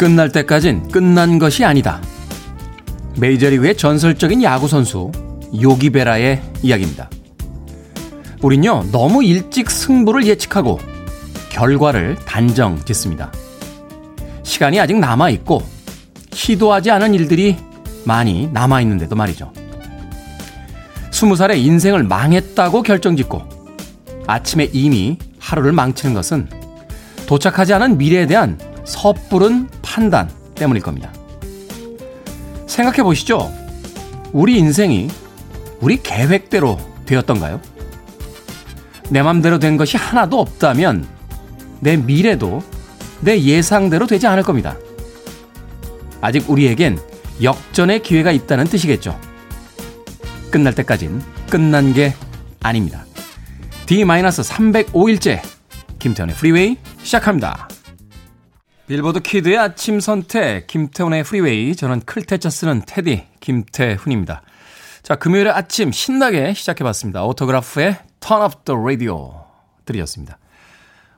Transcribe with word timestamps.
끝날 0.00 0.32
때까진 0.32 0.88
끝난 0.88 1.38
것이 1.38 1.62
아니다. 1.62 2.00
메이저리그의 3.18 3.76
전설적인 3.76 4.42
야구선수 4.42 5.12
요기베라의 5.60 6.40
이야기입니다. 6.62 7.10
우린요, 8.40 8.86
너무 8.92 9.22
일찍 9.22 9.70
승부를 9.70 10.24
예측하고 10.24 10.80
결과를 11.50 12.16
단정 12.24 12.82
짓습니다. 12.82 13.30
시간이 14.42 14.80
아직 14.80 14.98
남아있고 14.98 15.62
시도하지 16.32 16.90
않은 16.92 17.12
일들이 17.12 17.58
많이 18.06 18.48
남아있는데도 18.54 19.14
말이죠. 19.14 19.52
스무 21.10 21.36
살에 21.36 21.58
인생을 21.58 22.04
망했다고 22.04 22.80
결정짓고 22.84 23.42
아침에 24.26 24.70
이미 24.72 25.18
하루를 25.38 25.72
망치는 25.72 26.14
것은 26.14 26.48
도착하지 27.26 27.74
않은 27.74 27.98
미래에 27.98 28.26
대한 28.26 28.69
섣부른 28.90 29.68
판단 29.82 30.28
때문일 30.56 30.82
겁니다. 30.82 31.12
생각해 32.66 33.02
보시죠. 33.02 33.52
우리 34.32 34.58
인생이 34.58 35.08
우리 35.80 36.02
계획대로 36.02 36.78
되었던가요? 37.06 37.60
내 39.08 39.22
맘대로 39.22 39.58
된 39.58 39.76
것이 39.76 39.96
하나도 39.96 40.40
없다면 40.40 41.06
내 41.80 41.96
미래도 41.96 42.62
내 43.20 43.40
예상대로 43.40 44.06
되지 44.06 44.26
않을 44.26 44.42
겁니다. 44.42 44.76
아직 46.20 46.50
우리에겐 46.50 46.98
역전의 47.42 48.02
기회가 48.02 48.32
있다는 48.32 48.64
뜻이겠죠. 48.64 49.18
끝날 50.50 50.74
때까진 50.74 51.22
끝난 51.48 51.94
게 51.94 52.14
아닙니다. 52.60 53.06
D-305일째 53.86 55.40
김태훈의 55.98 56.36
프리웨이 56.36 56.76
시작합니다. 57.02 57.69
빌보드 58.90 59.20
키드의 59.20 59.56
아침 59.56 60.00
선택 60.00 60.66
김태훈의 60.66 61.22
프리웨이 61.22 61.76
저는 61.76 62.00
클 62.00 62.22
태 62.22 62.39
자 62.39 62.50
쓰는 62.50 62.82
테디 62.84 63.24
김태훈입니다. 63.38 64.42
자 65.04 65.14
금요일의 65.14 65.52
아침 65.52 65.92
신나게 65.92 66.54
시작해봤습니다. 66.54 67.24
오토그라프의 67.24 67.98
Turn 68.18 68.42
Up 68.42 68.56
The 68.64 68.76
Radio 68.76 69.44
들이었습니다. 69.84 70.38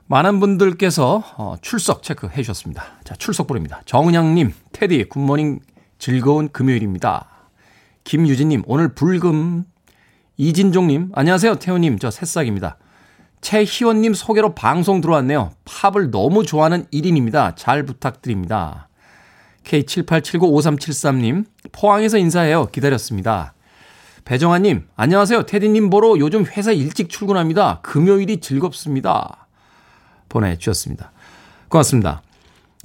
많은 0.05 0.39
분들께서 0.39 1.23
어, 1.35 1.55
출석 1.63 2.03
체크해 2.03 2.43
주셨습니다. 2.43 2.85
자 3.05 3.15
출석 3.15 3.47
부릅니다. 3.47 3.81
정은양님 3.85 4.53
테디 4.71 5.05
굿모닝 5.05 5.59
즐거운 5.97 6.49
금요일입니다. 6.49 7.27
김유진님 8.03 8.61
오늘 8.67 8.93
불금 8.93 9.63
이진종님 10.37 11.09
안녕하세요 11.15 11.55
태훈님 11.55 11.97
저 11.97 12.11
새싹입니다. 12.11 12.77
최희원님 13.43 14.13
소개로 14.13 14.55
방송 14.55 15.01
들어왔네요. 15.01 15.51
팝을 15.65 16.11
너무 16.11 16.45
좋아하는 16.45 16.85
1인입니다. 16.85 17.53
잘 17.57 17.83
부탁드립니다. 17.83 18.87
K78795373님, 19.65 21.45
포항에서 21.73 22.17
인사해요. 22.17 22.67
기다렸습니다. 22.67 23.53
배정아님, 24.23 24.87
안녕하세요. 24.95 25.45
테디님 25.45 25.89
보러 25.89 26.17
요즘 26.19 26.45
회사 26.45 26.71
일찍 26.71 27.09
출근합니다. 27.09 27.81
금요일이 27.81 28.39
즐겁습니다. 28.39 29.47
보내주셨습니다. 30.29 31.11
고맙습니다. 31.67 32.21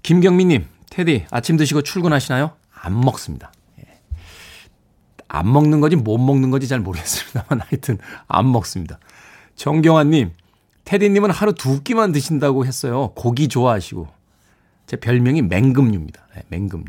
김경민님, 0.02 0.66
테디, 0.90 1.26
아침 1.30 1.56
드시고 1.56 1.82
출근하시나요? 1.82 2.50
안 2.74 3.00
먹습니다. 3.00 3.52
예. 3.78 4.00
안 5.28 5.52
먹는 5.52 5.80
건지 5.80 5.94
못 5.94 6.18
먹는 6.18 6.50
건지 6.50 6.66
잘 6.66 6.80
모르겠습니다만 6.80 7.60
하여튼 7.60 7.98
안 8.26 8.50
먹습니다. 8.50 8.98
정경환님, 9.54 10.32
테디님은 10.88 11.30
하루 11.30 11.52
두 11.52 11.82
끼만 11.82 12.12
드신다고 12.12 12.64
했어요. 12.64 13.12
고기 13.14 13.48
좋아하시고. 13.48 14.08
제 14.86 14.96
별명이 14.96 15.42
맹금류입니다. 15.42 16.26
네, 16.34 16.42
맹금류. 16.48 16.86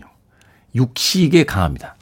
육식에 0.74 1.44
강합니다. 1.44 1.98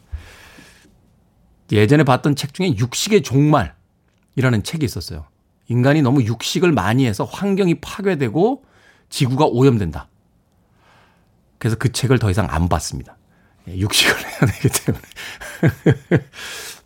예전에 1.71 2.03
봤던 2.03 2.35
책 2.35 2.53
중에 2.53 2.77
육식의 2.77 3.23
종말이라는 3.23 4.61
책이 4.63 4.85
있었어요. 4.85 5.25
인간이 5.69 6.03
너무 6.03 6.21
육식을 6.21 6.71
많이 6.71 7.07
해서 7.07 7.23
환경이 7.23 7.81
파괴되고 7.81 8.63
지구가 9.09 9.45
오염된다. 9.45 10.07
그래서 11.57 11.77
그 11.77 11.91
책을 11.91 12.19
더 12.19 12.29
이상 12.29 12.45
안 12.51 12.69
봤습니다. 12.69 13.17
예, 13.69 13.75
육식을 13.75 14.13
해야 14.21 14.51
되기 14.51 14.69
때문에. 14.85 15.03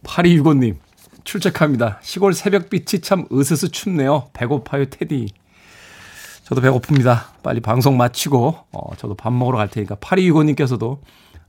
8265님, 0.06 0.78
출첵합니다. 1.24 2.00
시골 2.02 2.34
새벽빛이 2.34 3.02
참 3.02 3.26
으스스 3.32 3.70
춥네요. 3.72 4.30
배고파요, 4.34 4.86
테디. 4.86 5.28
저도 6.44 6.62
배고픕니다. 6.62 7.44
빨리 7.44 7.59
방송 7.59 7.98
마치고, 7.98 8.58
어, 8.72 8.96
저도 8.98 9.16
밥 9.16 9.31
먹으러 9.31 9.58
갈 9.58 9.70
테니까 9.70 9.96
8265님께서도 9.96 11.00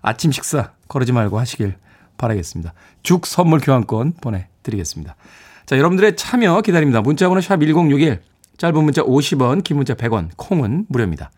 아침 0.01 0.31
식사 0.33 0.73
거르지 0.89 1.13
말고 1.13 1.39
하시길 1.39 1.77
바라겠습니다. 2.19 2.75
죽 3.03 3.27
선물 3.27 3.61
교환권 3.61 4.15
보내드리겠습니다. 4.21 5.17
자, 5.67 5.77
여러분들의 5.77 6.17
참여 6.17 6.61
기다립니다. 6.63 7.01
문자번호 7.01 7.41
샵 7.41 7.61
1061, 7.61 8.21
짧은 8.59 8.85
문자 8.85 9.03
50원, 9.03 9.65
긴 9.65 9.77
문자 9.77 9.95
100원, 9.95 10.31
콩은 10.37 10.87
무료입니다. 10.89 11.31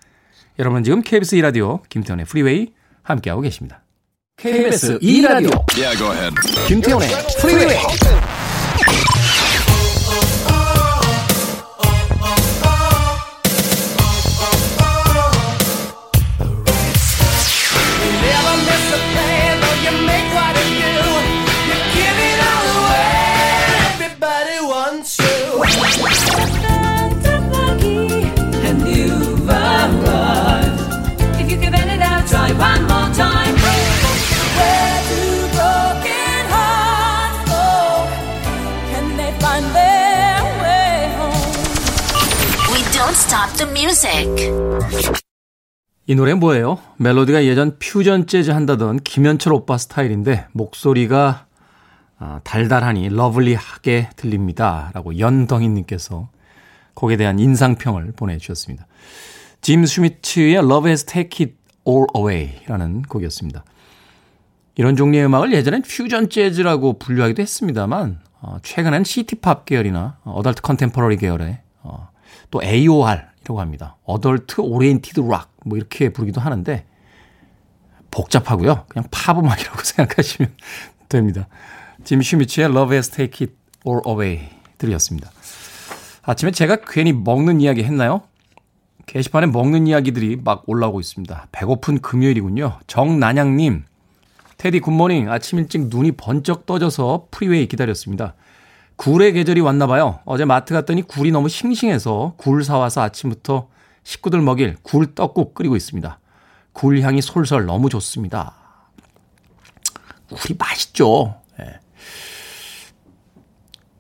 여러분은 0.58 0.84
지금 0.84 1.02
KBS 1.02 1.36
2라디오 1.36 1.80
김태훈의 1.88 2.26
프리웨이 2.26 2.72
함께하고 3.02 3.42
계십니다. 3.42 3.82
KBS 4.36 4.98
2라디오 4.98 5.64
yeah, 5.76 6.34
김태훈의 6.66 7.08
프리웨이 7.40 7.78
이 46.06 46.14
노래 46.14 46.34
뭐예요? 46.34 46.78
멜로디가 46.98 47.44
예전 47.46 47.80
퓨전 47.80 48.28
재즈 48.28 48.52
한다던 48.52 49.00
김현철 49.00 49.52
오빠 49.52 49.76
스타일인데 49.76 50.46
목소리가 50.52 51.46
아, 52.20 52.40
달달하니 52.44 53.08
러블리하게 53.08 54.10
들립니다. 54.14 54.92
라고 54.94 55.18
연덩이님께서 55.18 56.28
곡에 56.94 57.16
대한 57.16 57.40
인상평을 57.40 58.12
보내주셨습니다. 58.12 58.86
짐 59.60 59.84
스미츠의 59.84 60.54
Love 60.58 60.88
Has 60.88 61.04
Taken 61.04 61.44
It 61.44 61.56
All 61.88 62.06
Away 62.16 62.60
라는 62.68 63.02
곡이었습니다. 63.02 63.64
이런 64.76 64.94
종류의 64.94 65.24
음악을 65.26 65.52
예전엔 65.52 65.82
퓨전 65.82 66.30
재즈라고 66.30 67.00
분류하기도 67.00 67.42
했습니다만 67.42 68.20
어, 68.42 68.58
최근엔 68.62 69.02
city 69.02 69.38
pop 69.38 69.64
계열이나 69.64 70.18
adult 70.22 70.62
contemporary 70.62 71.16
계열의 71.16 71.58
어, 71.82 72.10
또 72.52 72.62
AOR 72.62 73.33
이라고 73.44 73.60
합니다. 73.60 73.96
Adult 74.04 74.60
Oriented 74.60 75.20
Rock 75.20 75.54
뭐 75.64 75.76
이렇게 75.76 76.10
부르기도 76.10 76.40
하는데 76.40 76.84
복잡하고요. 78.10 78.84
그냥 78.88 79.08
팝 79.10 79.38
음악이라고 79.38 79.80
생각하시면 79.82 80.54
됩니다. 81.08 81.48
짐 82.04 82.22
슈미츠의 82.22 82.68
Love 82.68 82.94
Has 82.94 83.10
Taken 83.10 83.46
It 83.46 83.56
All 83.86 84.02
Away 84.06 84.48
들으셨습니다. 84.78 85.30
아침에 86.22 86.52
제가 86.52 86.76
괜히 86.86 87.12
먹는 87.12 87.60
이야기 87.60 87.82
했나요? 87.82 88.22
게시판에 89.06 89.46
먹는 89.48 89.86
이야기들이 89.86 90.36
막 90.42 90.62
올라오고 90.66 91.00
있습니다. 91.00 91.48
배고픈 91.52 92.00
금요일이군요. 92.00 92.78
정난양님, 92.86 93.84
테디 94.56 94.80
good 94.80 94.97
morning. 94.97 95.30
아침 95.30 95.58
일찍 95.58 95.88
눈이 95.88 96.12
번쩍 96.12 96.64
떠져서 96.64 97.28
프리웨이 97.30 97.66
기다렸습니다. 97.66 98.34
굴의 98.96 99.32
계절이 99.32 99.60
왔나 99.60 99.86
봐요. 99.86 100.20
어제 100.24 100.44
마트 100.44 100.72
갔더니 100.72 101.02
굴이 101.02 101.30
너무 101.30 101.48
싱싱해서 101.48 102.34
굴 102.36 102.62
사와서 102.64 103.02
아침부터 103.02 103.68
식구들 104.04 104.40
먹일 104.40 104.76
굴 104.82 105.14
떡국 105.14 105.54
끓이고 105.54 105.76
있습니다. 105.76 106.18
굴 106.72 107.00
향이 107.00 107.20
솔솔 107.22 107.66
너무 107.66 107.88
좋습니다. 107.88 108.54
굴이 110.28 110.56
맛있죠. 110.58 111.40
예. 111.60 111.80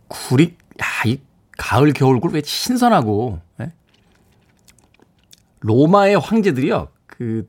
굴이 0.08 0.56
야, 0.80 0.86
이 1.06 1.20
가을 1.56 1.92
겨울 1.92 2.20
굴 2.20 2.32
왜 2.32 2.42
신선하고 2.44 3.40
예? 3.60 3.72
로마의 5.60 6.16
황제들이요. 6.18 6.88
그 7.06 7.48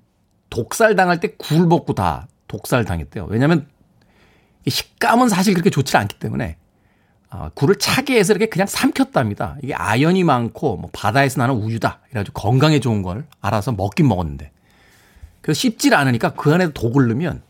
독살 0.49 0.95
당할 0.95 1.19
때 1.19 1.35
굴 1.37 1.67
먹고 1.67 1.93
다 1.93 2.27
독살 2.47 2.85
당했대요. 2.85 3.25
왜냐면 3.25 3.67
식감은 4.67 5.29
사실 5.29 5.53
그렇게 5.53 5.69
좋지 5.69 5.97
않기 5.97 6.17
때문에 6.19 6.57
어, 7.31 7.49
굴을 7.53 7.75
차게 7.75 8.17
해서 8.17 8.33
이렇게 8.33 8.47
그냥 8.47 8.67
삼켰답니다. 8.67 9.57
이게 9.63 9.73
아연이 9.73 10.23
많고 10.23 10.77
뭐 10.77 10.89
바다에서 10.93 11.41
나는 11.41 11.55
우유다. 11.55 11.99
이래가지고 12.11 12.39
건강에 12.39 12.79
좋은 12.79 13.01
걸 13.01 13.25
알아서 13.41 13.71
먹긴 13.71 14.07
먹었는데 14.07 14.51
그래서 15.41 15.59
씹질 15.59 15.93
않으니까 15.93 16.33
그 16.33 16.53
안에 16.53 16.71
독을 16.71 17.07
넣으면 17.07 17.41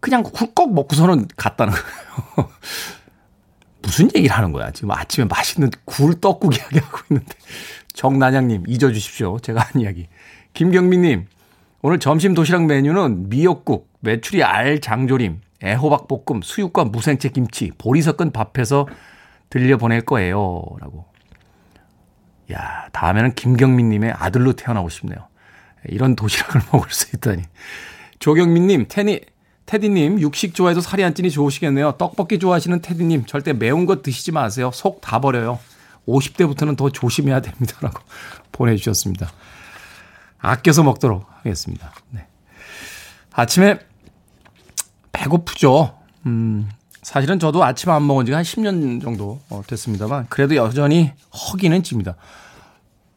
그냥 0.00 0.22
훅꺽 0.22 0.74
먹고서는 0.74 1.26
갔다는 1.36 1.72
거예요. 1.72 2.50
무슨 3.82 4.10
얘기를 4.16 4.36
하는 4.36 4.52
거야? 4.52 4.70
지금 4.72 4.90
아침에 4.90 5.26
맛있는 5.26 5.70
굴 5.84 6.20
떡국 6.20 6.56
이야기하고 6.56 6.98
있는데. 7.10 7.34
정난양님, 7.94 8.64
잊어주십시오. 8.66 9.38
제가 9.40 9.60
한 9.60 9.80
이야기. 9.80 10.06
김경민님, 10.52 11.26
오늘 11.82 11.98
점심 11.98 12.34
도시락 12.34 12.66
메뉴는 12.66 13.28
미역국, 13.28 13.88
메추리 14.00 14.42
알 14.42 14.80
장조림, 14.80 15.40
애호박 15.62 16.08
볶음, 16.08 16.42
수육과 16.42 16.84
무생채 16.84 17.30
김치, 17.30 17.70
보리 17.78 18.02
섞은 18.02 18.32
밥해서 18.32 18.86
들려보낼 19.50 20.02
거예요. 20.02 20.62
라고. 20.80 21.06
야, 22.52 22.88
다음에는 22.92 23.34
김경민 23.34 23.88
님의 23.88 24.12
아들로 24.12 24.52
태어나고 24.52 24.88
싶네요. 24.88 25.28
이런 25.88 26.16
도시락을 26.16 26.60
먹을 26.72 26.90
수 26.90 27.14
있다니. 27.16 27.42
조경민 28.18 28.66
님, 28.66 28.86
테니, 28.88 29.20
테디님, 29.66 30.20
육식 30.20 30.54
좋아해도 30.54 30.80
살이 30.80 31.02
안 31.04 31.14
찌니 31.14 31.30
좋으시겠네요. 31.30 31.92
떡볶이 31.92 32.38
좋아하시는 32.38 32.80
테디님, 32.82 33.26
절대 33.26 33.52
매운 33.52 33.84
것 33.86 34.02
드시지 34.02 34.32
마세요. 34.32 34.70
속 34.72 35.00
다 35.00 35.20
버려요. 35.20 35.58
50대부터는 36.06 36.76
더 36.76 36.90
조심해야 36.90 37.40
됩니다. 37.40 37.76
라고 37.80 38.00
보내주셨습니다. 38.52 39.30
아껴서 40.38 40.82
먹도록 40.84 41.26
하겠습니다. 41.38 41.92
네. 42.10 42.26
아침에 43.32 43.80
배고프죠. 45.16 45.98
음, 46.26 46.68
사실은 47.02 47.38
저도 47.38 47.64
아침 47.64 47.90
안 47.90 48.06
먹은 48.06 48.26
지가 48.26 48.36
한 48.38 48.44
10년 48.44 49.00
정도 49.02 49.40
어, 49.48 49.62
됐습니다만, 49.66 50.26
그래도 50.28 50.56
여전히 50.56 51.12
허기는 51.32 51.82
찝니다. 51.82 52.16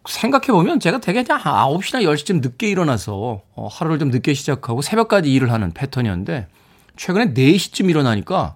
생각해보면 0.08 0.80
제가 0.80 1.00
되게 1.00 1.24
그냥 1.24 1.42
9시나 1.42 2.02
10시쯤 2.04 2.42
늦게 2.42 2.70
일어나서 2.70 3.42
어, 3.54 3.68
하루를 3.68 4.00
좀 4.00 4.10
늦게 4.10 4.34
시작하고 4.34 4.82
새벽까지 4.82 5.32
일을 5.32 5.52
하는 5.52 5.72
패턴이었는데 5.72 6.48
최근에 6.96 7.34
4시쯤 7.34 7.90
일어나니까 7.90 8.56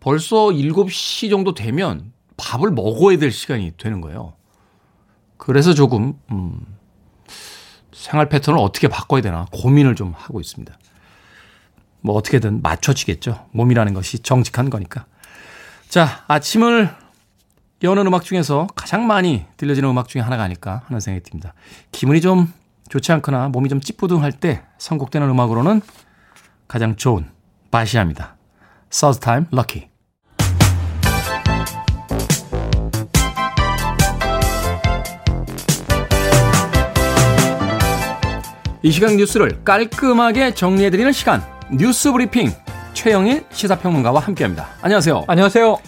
벌써 0.00 0.46
7시 0.46 1.30
정도 1.30 1.54
되면 1.54 2.12
밥을 2.36 2.70
먹어야 2.70 3.18
될 3.18 3.30
시간이 3.30 3.74
되는 3.76 4.00
거예요. 4.00 4.32
그래서 5.36 5.74
조금 5.74 6.14
음, 6.30 6.60
생활 7.92 8.28
패턴을 8.28 8.58
어떻게 8.58 8.88
바꿔야 8.88 9.20
되나 9.20 9.46
고민을 9.52 9.94
좀 9.94 10.14
하고 10.16 10.40
있습니다. 10.40 10.76
뭐 12.00 12.14
어떻게든 12.16 12.62
맞춰지겠죠. 12.62 13.46
몸이라는 13.52 13.94
것이 13.94 14.20
정직한 14.20 14.70
거니까. 14.70 15.06
자, 15.88 16.24
아침을 16.28 16.90
여는 17.82 18.06
음악 18.06 18.24
중에서 18.24 18.66
가장 18.74 19.06
많이 19.06 19.44
들려지는 19.56 19.88
음악 19.90 20.08
중에 20.08 20.22
하나가 20.22 20.42
아닐까 20.42 20.82
하는 20.86 21.00
생각이 21.00 21.28
듭니다. 21.28 21.54
기분이 21.92 22.20
좀 22.20 22.52
좋지 22.88 23.12
않거나 23.12 23.48
몸이 23.48 23.68
좀 23.68 23.80
찌뿌둥할 23.80 24.32
때 24.32 24.62
선곡되는 24.78 25.28
음악으로는 25.28 25.80
가장 26.68 26.96
좋은 26.96 27.28
바시아입니다. 27.70 28.36
First 28.92 29.20
Time 29.20 29.46
Lucky. 29.52 29.88
이 38.82 38.90
시간 38.92 39.16
뉴스를 39.16 39.64
깔끔하게 39.64 40.54
정리해드리는 40.54 41.10
시간 41.10 41.42
뉴스 41.72 42.12
브리핑 42.12 42.50
최영일 42.94 43.44
시사평론가와 43.50 44.20
함께합니다. 44.20 44.68
안녕하세요. 44.82 45.24
안녕하세요. 45.26 45.78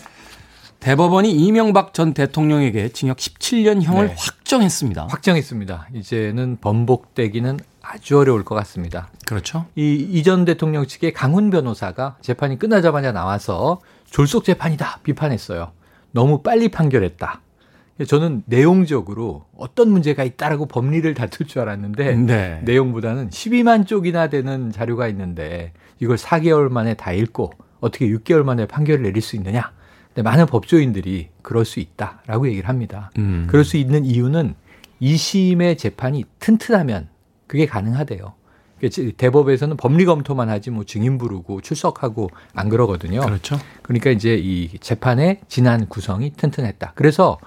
대법원이 0.81 1.31
이명박 1.31 1.95
전 1.95 2.15
대통령에게 2.15 2.89
징역 2.89 3.19
17년형을 3.19 4.09
네. 4.09 4.15
확정했습니다. 4.19 5.07
확정했습니다. 5.09 5.89
이제는 5.95 6.59
번복되기는 6.61 7.61
아주 7.81 8.19
어려울 8.19 8.45
것 8.45 8.57
같습니다. 8.57 9.09
그렇죠. 9.25 9.67
이 9.77 9.95
이전 9.95 10.45
대통령 10.45 10.85
측의 10.85 11.13
강훈 11.13 11.51
변호사가 11.51 12.17
재판이 12.23 12.59
끝나자마자 12.59 13.13
나와서 13.13 13.81
졸속 14.11 14.45
재판이다 14.45 15.01
비판했어요. 15.05 15.71
너무 16.11 16.43
빨리 16.43 16.69
판결했다. 16.69 17.41
저는 18.07 18.45
내용적으로 18.47 19.47
어떤 19.57 19.91
문제가 19.91 20.23
있다라고 20.23 20.67
법리를 20.67 21.13
다툴 21.15 21.47
줄 21.47 21.61
알았는데 21.63 22.15
네. 22.17 22.61
내용보다는 22.65 23.31
12만 23.31 23.87
쪽이나 23.87 24.29
되는 24.29 24.71
자료가 24.71 25.09
있는데 25.09 25.73
이걸 25.99 26.17
4개월 26.17 26.71
만에 26.71 26.95
다 26.95 27.13
읽고 27.13 27.53
어떻게 27.81 28.09
6개월 28.09 28.45
만에 28.45 28.67
판결을 28.67 29.03
내릴 29.03 29.21
수 29.21 29.35
있느냐? 29.37 29.73
근데 30.09 30.23
많은 30.23 30.47
법조인들이 30.47 31.29
그럴 31.43 31.65
수 31.65 31.81
있다라고 31.81 32.49
얘기를 32.49 32.69
합니다. 32.69 33.11
음. 33.19 33.47
그럴 33.49 33.65
수 33.65 33.77
있는 33.77 34.05
이유는 34.05 34.55
2심의 35.03 35.77
재판이 35.79 36.25
튼튼하면 36.39 37.09
그게 37.47 37.67
가능하대요. 37.67 38.35
대법에서는 39.17 39.77
법리 39.77 40.05
검토만 40.05 40.49
하지 40.49 40.71
뭐 40.71 40.85
증인 40.85 41.19
부르고 41.19 41.63
출석하고 41.63 42.31
안 42.55 42.69
그러거든요. 42.69 43.21
그렇죠. 43.21 43.59
그러니까 43.83 44.11
이제 44.11 44.37
이 44.37 44.79
재판의 44.79 45.41
지난 45.49 45.89
구성이 45.89 46.33
튼튼했다. 46.37 46.93
그래서 46.95 47.39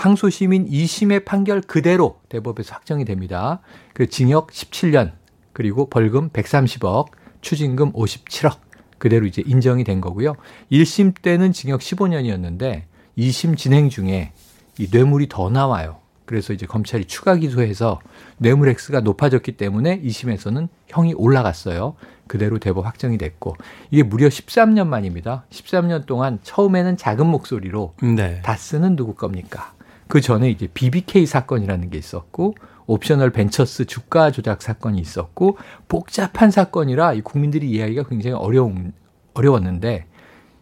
항소심인 0.00 0.66
2심의 0.66 1.26
판결 1.26 1.60
그대로 1.60 2.20
대법에서 2.30 2.74
확정이 2.74 3.04
됩니다. 3.04 3.60
그 3.92 4.06
징역 4.06 4.48
17년 4.48 5.12
그리고 5.52 5.90
벌금 5.90 6.30
130억, 6.30 7.08
추징금 7.42 7.92
57억. 7.92 8.56
그대로 8.96 9.26
이제 9.26 9.42
인정이 9.44 9.84
된 9.84 10.00
거고요. 10.00 10.36
1심 10.72 11.20
때는 11.20 11.52
징역 11.52 11.80
15년이었는데 11.80 12.84
2심 13.18 13.58
진행 13.58 13.90
중에 13.90 14.32
이 14.78 14.88
뇌물이 14.90 15.28
더 15.28 15.50
나와요. 15.50 15.98
그래서 16.24 16.54
이제 16.54 16.64
검찰이 16.64 17.04
추가 17.04 17.34
기소해서 17.36 18.00
뇌물 18.38 18.70
액수가 18.70 19.00
높아졌기 19.00 19.58
때문에 19.58 20.00
2심에서는 20.00 20.68
형이 20.88 21.12
올라갔어요. 21.12 21.96
그대로 22.26 22.58
대법 22.58 22.86
확정이 22.86 23.18
됐고 23.18 23.54
이게 23.90 24.02
무려 24.02 24.28
13년 24.28 24.86
만입니다. 24.86 25.44
13년 25.50 26.06
동안 26.06 26.38
처음에는 26.42 26.96
작은 26.96 27.26
목소리로 27.26 27.94
네. 28.16 28.40
다스는 28.42 28.96
누구 28.96 29.14
겁니까? 29.14 29.74
그 30.10 30.20
전에 30.20 30.50
이제 30.50 30.68
BBK 30.72 31.24
사건이라는 31.24 31.88
게 31.88 31.96
있었고 31.96 32.54
옵셔널 32.86 33.30
벤처스 33.30 33.86
주가 33.86 34.30
조작 34.30 34.60
사건이 34.60 35.00
있었고 35.00 35.56
복잡한 35.88 36.50
사건이라 36.50 37.14
국민들이 37.24 37.70
이해하기가 37.70 38.02
굉장히 38.04 38.36
어려운 38.36 38.92
어려웠는데 39.32 40.04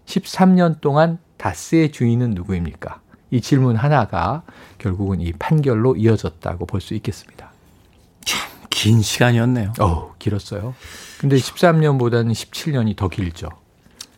13년 0.06 0.80
동안 0.80 1.18
다스의 1.38 1.90
주인은 1.90 2.30
누구입니까? 2.30 3.00
이 3.30 3.40
질문 3.40 3.74
하나가 3.76 4.42
결국은 4.78 5.20
이 5.20 5.32
판결로 5.32 5.96
이어졌다고 5.96 6.66
볼 6.66 6.80
수 6.80 6.94
있겠습니다. 6.94 7.50
참 8.24 8.58
긴 8.70 9.02
시간이었네요. 9.02 9.72
어, 9.80 10.14
길었어요. 10.20 10.72
근데 11.18 11.34
13년보다는 11.36 12.30
17년이 12.30 12.94
더 12.96 13.08
길죠. 13.08 13.48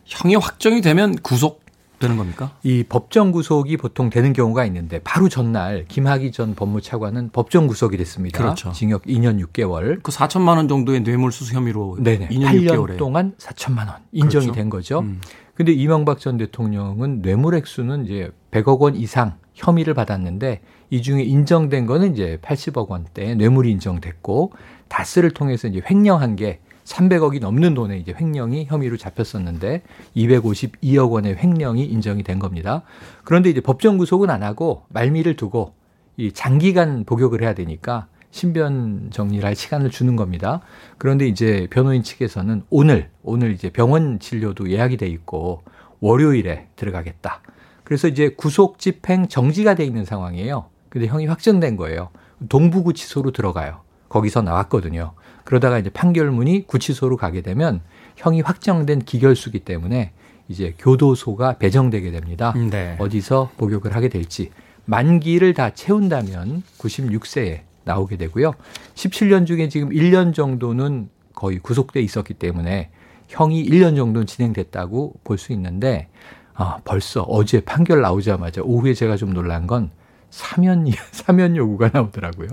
형이 0.05 0.35
확정이 0.35 0.81
되면 0.81 1.15
구속 1.15 1.63
되는 2.01 2.17
겁니까? 2.17 2.51
이 2.63 2.83
법정 2.83 3.31
구속이 3.31 3.77
보통 3.77 4.09
되는 4.09 4.33
경우가 4.33 4.65
있는데 4.65 4.99
바로 5.03 5.29
전날 5.29 5.85
김학의 5.87 6.31
전 6.33 6.55
법무차관은 6.55 7.29
법정 7.31 7.67
구속이 7.67 7.95
됐습니다. 7.97 8.37
그렇죠. 8.37 8.71
징역 8.73 9.03
2년 9.03 9.41
6개월. 9.45 10.03
그 10.03 10.11
4천만 10.11 10.57
원 10.57 10.67
정도의 10.67 11.01
뇌물수수 11.01 11.55
혐의로 11.55 11.97
네네. 11.99 12.27
2년 12.29 12.45
8년 12.47 12.67
6개월에. 12.69 12.97
동안 12.97 13.33
4천만 13.37 13.87
원 13.87 13.97
인정이 14.11 14.47
그렇죠. 14.47 14.51
된 14.51 14.69
거죠. 14.69 14.99
음. 14.99 15.21
근데 15.55 15.71
이명박 15.71 16.19
전 16.19 16.37
대통령은 16.37 17.21
뇌물 17.21 17.55
액수는 17.55 18.05
이제 18.05 18.31
100억 18.51 18.79
원 18.79 18.95
이상 18.95 19.35
혐의를 19.53 19.93
받았는데 19.93 20.61
이 20.89 21.01
중에 21.01 21.23
인정된 21.23 21.85
거는 21.85 22.13
이제 22.13 22.39
80억 22.41 22.87
원대 22.89 23.35
뇌물이 23.35 23.69
인정됐고 23.71 24.53
다스를 24.87 25.31
통해서 25.31 25.67
이제 25.67 25.81
횡령한 25.89 26.35
게 26.35 26.59
300억이 26.85 27.39
넘는 27.39 27.73
돈에 27.73 27.97
이제 27.97 28.13
횡령이 28.19 28.65
혐의로 28.65 28.97
잡혔었는데 28.97 29.83
252억 30.15 31.11
원의 31.11 31.37
횡령이 31.37 31.85
인정이 31.85 32.23
된 32.23 32.39
겁니다. 32.39 32.83
그런데 33.23 33.49
이제 33.49 33.61
법정 33.61 33.97
구속은 33.97 34.29
안 34.29 34.43
하고 34.43 34.83
말미를 34.89 35.35
두고 35.35 35.73
이 36.17 36.31
장기간 36.31 37.05
복역을 37.05 37.41
해야 37.41 37.53
되니까 37.53 38.07
신변 38.31 39.09
정리를 39.11 39.43
할 39.45 39.55
시간을 39.55 39.89
주는 39.89 40.15
겁니다. 40.15 40.61
그런데 40.97 41.27
이제 41.27 41.67
변호인 41.69 42.01
측에서는 42.01 42.63
오늘 42.69 43.09
오늘 43.23 43.51
이제 43.51 43.69
병원 43.69 44.19
진료도 44.19 44.71
예약이 44.71 44.97
돼 44.97 45.07
있고 45.07 45.63
월요일에 45.99 46.67
들어가겠다. 46.75 47.41
그래서 47.83 48.07
이제 48.07 48.29
구속 48.29 48.79
집행 48.79 49.27
정지가 49.27 49.75
돼 49.75 49.83
있는 49.83 50.05
상황이에요. 50.05 50.65
근데 50.89 51.07
형이 51.07 51.27
확정된 51.27 51.75
거예요. 51.75 52.09
동부구치소로 52.49 53.31
들어가요. 53.31 53.81
거기서 54.09 54.41
나왔거든요. 54.41 55.13
그러다가 55.43 55.79
이제 55.79 55.89
판결문이 55.89 56.67
구치소로 56.67 57.17
가게 57.17 57.41
되면 57.41 57.81
형이 58.17 58.41
확정된 58.41 58.99
기결수기 58.99 59.59
때문에 59.59 60.11
이제 60.47 60.73
교도소가 60.77 61.57
배정되게 61.57 62.11
됩니다. 62.11 62.53
네. 62.69 62.95
어디서 62.99 63.51
복역을 63.57 63.95
하게 63.95 64.09
될지 64.09 64.51
만기를 64.85 65.53
다 65.53 65.69
채운다면 65.71 66.63
96세에 66.77 67.61
나오게 67.83 68.17
되고요. 68.17 68.53
17년 68.95 69.45
중에 69.45 69.69
지금 69.69 69.89
1년 69.89 70.33
정도는 70.33 71.09
거의 71.33 71.59
구속돼 71.59 72.01
있었기 72.01 72.33
때문에 72.35 72.89
형이 73.29 73.63
1년 73.65 73.95
정도는 73.95 74.27
진행됐다고 74.27 75.15
볼 75.23 75.37
수 75.37 75.53
있는데 75.53 76.09
아, 76.53 76.79
벌써 76.83 77.21
어제 77.23 77.61
판결 77.61 78.01
나오자마자 78.01 78.61
오후에 78.61 78.93
제가 78.93 79.15
좀 79.15 79.33
놀란 79.33 79.65
건 79.67 79.89
사면 80.29 80.85
사면 81.11 81.55
요구가 81.55 81.89
나오더라고요. 81.93 82.49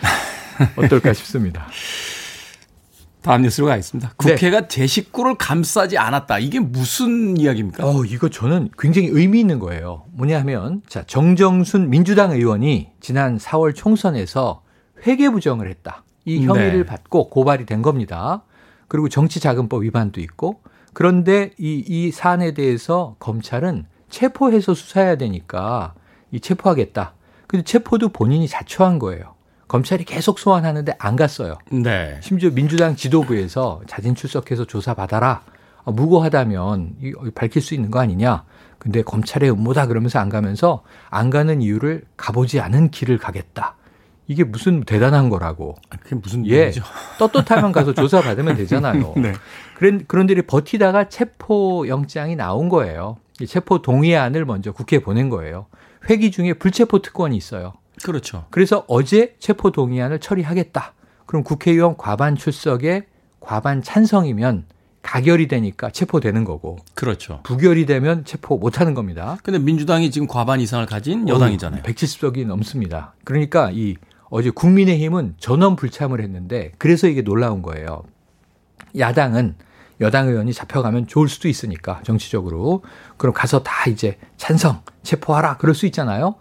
어떨까 0.76 1.12
싶습니다. 1.14 1.66
다음 3.28 3.42
뉴스로 3.42 3.66
가겠습니다. 3.66 4.08
네. 4.08 4.14
국회가 4.16 4.62
네. 4.62 4.68
제 4.68 4.86
식구를 4.86 5.34
감싸지 5.34 5.98
않았다. 5.98 6.38
이게 6.38 6.60
무슨 6.60 7.36
이야기입니까? 7.36 7.86
어, 7.86 8.02
이거 8.06 8.30
저는 8.30 8.70
굉장히 8.78 9.08
의미 9.08 9.38
있는 9.38 9.58
거예요. 9.58 10.04
뭐냐 10.12 10.40
하면, 10.40 10.80
자, 10.88 11.02
정정순 11.06 11.90
민주당 11.90 12.30
의원이 12.30 12.88
지난 13.00 13.36
4월 13.36 13.74
총선에서 13.74 14.62
회계 15.06 15.28
부정을 15.28 15.68
했다. 15.68 16.04
이 16.24 16.42
혐의를 16.46 16.78
네. 16.78 16.86
받고 16.86 17.28
고발이 17.28 17.66
된 17.66 17.82
겁니다. 17.82 18.44
그리고 18.88 19.10
정치자금법 19.10 19.82
위반도 19.82 20.22
있고, 20.22 20.62
그런데 20.94 21.50
이, 21.58 21.84
이 21.86 22.10
사안에 22.10 22.54
대해서 22.54 23.16
검찰은 23.18 23.84
체포해서 24.08 24.72
수사해야 24.72 25.16
되니까 25.16 25.92
이 26.32 26.40
체포하겠다. 26.40 27.12
근데 27.46 27.62
체포도 27.62 28.08
본인이 28.08 28.48
자초한 28.48 28.98
거예요. 28.98 29.34
검찰이 29.68 30.04
계속 30.04 30.38
소환하는데 30.38 30.94
안 30.98 31.14
갔어요. 31.14 31.58
네. 31.70 32.18
심지어 32.22 32.50
민주당 32.50 32.96
지도부에서 32.96 33.82
자진 33.86 34.14
출석해서 34.14 34.64
조사 34.64 34.94
받아라. 34.94 35.42
아, 35.84 35.90
무고하다면 35.90 36.96
밝힐 37.34 37.62
수 37.62 37.74
있는 37.74 37.90
거 37.90 38.00
아니냐. 38.00 38.44
근데 38.78 39.02
검찰의 39.02 39.50
음모다 39.50 39.86
그러면서 39.86 40.18
안 40.18 40.28
가면서 40.28 40.82
안 41.10 41.30
가는 41.30 41.60
이유를 41.60 42.04
가보지 42.16 42.60
않은 42.60 42.90
길을 42.90 43.18
가겠다. 43.18 43.76
이게 44.26 44.44
무슨 44.44 44.84
대단한 44.84 45.30
거라고. 45.30 45.74
아, 45.90 45.96
그게 45.96 46.14
무슨 46.14 46.46
예, 46.46 46.64
얘기죠? 46.64 46.82
떳떳하면 47.18 47.72
가서 47.72 47.94
조사 47.94 48.20
받으면 48.20 48.56
되잖아요. 48.58 49.14
네. 49.16 49.32
그런 49.76 50.04
그런들이 50.06 50.42
버티다가 50.42 51.08
체포 51.08 51.88
영장이 51.88 52.36
나온 52.36 52.68
거예요. 52.68 53.16
체포 53.46 53.80
동의안을 53.82 54.44
먼저 54.44 54.72
국회에 54.72 54.98
보낸 55.00 55.28
거예요. 55.28 55.66
회기 56.08 56.30
중에 56.30 56.54
불체포 56.54 57.00
특권이 57.00 57.36
있어요. 57.36 57.72
그렇죠. 58.02 58.46
그래서 58.50 58.84
어제 58.88 59.36
체포 59.38 59.70
동의안을 59.70 60.20
처리하겠다. 60.20 60.94
그럼 61.26 61.44
국회의원 61.44 61.96
과반 61.96 62.36
출석에 62.36 63.06
과반 63.40 63.82
찬성이면 63.82 64.66
가결이 65.02 65.48
되니까 65.48 65.90
체포되는 65.90 66.44
거고. 66.44 66.76
그렇죠. 66.94 67.40
부결이 67.42 67.86
되면 67.86 68.24
체포 68.24 68.58
못 68.58 68.80
하는 68.80 68.94
겁니다. 68.94 69.38
근데 69.42 69.58
민주당이 69.58 70.10
지금 70.10 70.26
과반 70.26 70.60
이상을 70.60 70.84
가진 70.86 71.28
여당이잖아요. 71.28 71.82
170석이 71.82 72.46
넘습니다. 72.46 73.14
그러니까 73.24 73.70
이 73.72 73.96
어제 74.30 74.50
국민의힘은 74.50 75.36
전원 75.38 75.76
불참을 75.76 76.20
했는데 76.20 76.72
그래서 76.78 77.08
이게 77.08 77.22
놀라운 77.22 77.62
거예요. 77.62 78.02
야당은 78.98 79.54
여당 80.00 80.28
의원이 80.28 80.52
잡혀가면 80.52 81.06
좋을 81.06 81.28
수도 81.28 81.48
있으니까 81.48 82.00
정치적으로 82.04 82.82
그럼 83.16 83.32
가서 83.32 83.62
다 83.62 83.88
이제 83.90 84.18
찬성 84.36 84.82
체포하라 85.02 85.56
그럴 85.56 85.74
수 85.74 85.86
있잖아요. 85.86 86.36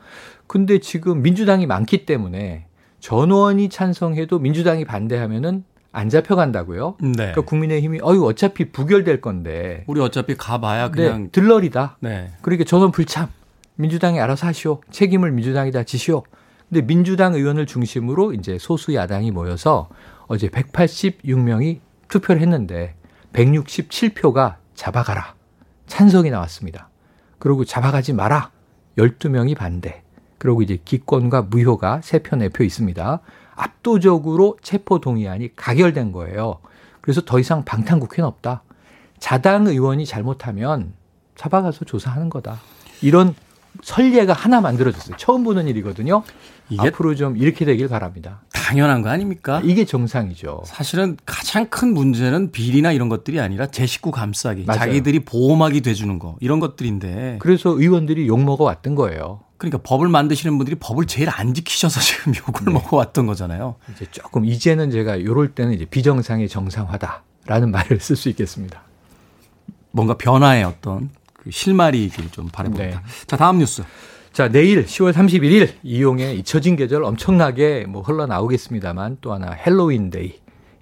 근데 0.47 0.79
지금 0.79 1.21
민주당이 1.21 1.65
많기 1.65 2.05
때문에 2.05 2.65
전원이 2.99 3.69
찬성해도 3.69 4.39
민주당이 4.39 4.85
반대하면은 4.85 5.63
안 5.91 6.09
잡혀간다고요. 6.09 6.97
네. 7.01 7.11
그러니까 7.11 7.41
국민의힘이 7.41 7.99
어유 8.01 8.25
어차피 8.25 8.71
부결될 8.71 9.21
건데 9.21 9.83
우리 9.87 9.99
어차피 10.01 10.35
가봐야 10.35 10.91
네, 10.91 10.91
그냥 10.91 11.23
네, 11.23 11.29
들러리다. 11.29 11.97
네. 11.99 12.31
그러니까 12.41 12.65
전원 12.65 12.91
불참. 12.91 13.29
민주당이 13.75 14.19
알아서 14.19 14.47
하시오. 14.47 14.81
책임을 14.91 15.31
민주당이 15.31 15.71
다 15.71 15.83
지시오. 15.83 16.23
근데 16.69 16.85
민주당 16.85 17.33
의원을 17.35 17.65
중심으로 17.65 18.33
이제 18.33 18.57
소수 18.59 18.93
야당이 18.93 19.31
모여서 19.31 19.89
어제 20.27 20.49
186명이 20.49 21.79
투표를 22.07 22.41
했는데 22.41 22.95
167표가 23.33 24.55
잡아가라. 24.73 25.35
찬성이 25.85 26.29
나왔습니다. 26.29 26.89
그리고 27.39 27.65
잡아가지 27.65 28.13
마라. 28.13 28.51
12명이 28.97 29.55
반대. 29.55 30.03
그리고 30.37 30.61
이제 30.61 30.77
기권과 30.83 31.43
무효가 31.43 32.01
3표, 32.03 32.49
4표 32.49 32.63
있습니다. 32.63 33.19
압도적으로 33.55 34.57
체포 34.61 34.99
동의안이 34.99 35.55
가결된 35.55 36.11
거예요. 36.11 36.59
그래서 37.01 37.21
더 37.21 37.39
이상 37.39 37.63
방탄국회는 37.63 38.27
없다. 38.27 38.63
자당 39.19 39.67
의원이 39.67 40.05
잘못하면 40.05 40.93
잡아가서 41.35 41.85
조사하는 41.85 42.29
거다. 42.29 42.59
이런 43.01 43.33
선례가 43.81 44.33
하나 44.33 44.61
만들어졌어요. 44.61 45.17
처음 45.17 45.43
보는 45.43 45.67
일이거든요. 45.67 46.23
앞으로 46.77 47.15
좀 47.15 47.37
이렇게 47.37 47.63
되길 47.63 47.87
바랍니다. 47.87 48.41
당연한 48.51 49.01
거 49.01 49.09
아닙니까? 49.09 49.61
이게 49.63 49.85
정상이죠. 49.85 50.63
사실은 50.65 51.15
가장 51.25 51.67
큰 51.67 51.93
문제는 51.93 52.51
비리나 52.51 52.91
이런 52.91 53.07
것들이 53.07 53.39
아니라 53.39 53.67
제 53.67 53.85
식구 53.85 54.11
감싸기, 54.11 54.65
맞아요. 54.65 54.79
자기들이 54.79 55.21
보호막이 55.21 55.81
돼주는 55.81 56.19
거 56.19 56.35
이런 56.41 56.59
것들인데. 56.59 57.37
그래서 57.39 57.69
의원들이 57.69 58.27
욕 58.27 58.43
먹어 58.43 58.65
왔던 58.65 58.95
거예요. 58.95 59.41
그러니까 59.57 59.79
법을 59.83 60.07
만드시는 60.07 60.57
분들이 60.57 60.77
법을 60.79 61.07
제일 61.07 61.29
안 61.29 61.53
지키셔서 61.53 61.99
지금 62.01 62.33
욕을 62.35 62.65
네. 62.65 62.71
먹어 62.71 62.97
왔던 62.97 63.25
거잖아요. 63.25 63.75
이제 63.93 64.05
조금 64.11 64.45
이제는 64.45 64.91
제가 64.91 65.15
이럴 65.15 65.53
때는 65.53 65.73
이제 65.73 65.85
비정상의 65.85 66.47
정상화다라는 66.47 67.71
말을 67.71 67.99
쓸 67.99 68.15
수 68.15 68.29
있겠습니다. 68.29 68.81
뭔가 69.91 70.15
변화의 70.15 70.63
어떤 70.63 71.09
그 71.33 71.49
실마리이길 71.51 72.31
좀 72.31 72.49
바라봅니다. 72.49 72.99
네. 72.99 73.05
자 73.25 73.37
다음 73.37 73.57
뉴스. 73.57 73.83
자, 74.37 74.49
내일 74.49 74.85
10월 74.85 75.13
31일 75.13 75.73
이용의 75.81 76.37
잊혀진 76.37 76.75
계절 76.75 77.03
엄청나게 77.03 77.85
뭐 77.87 78.03
흘러나오겠습니다만 78.03 79.17
또 79.19 79.33
하나 79.33 79.51
헬로윈데이. 79.51 80.35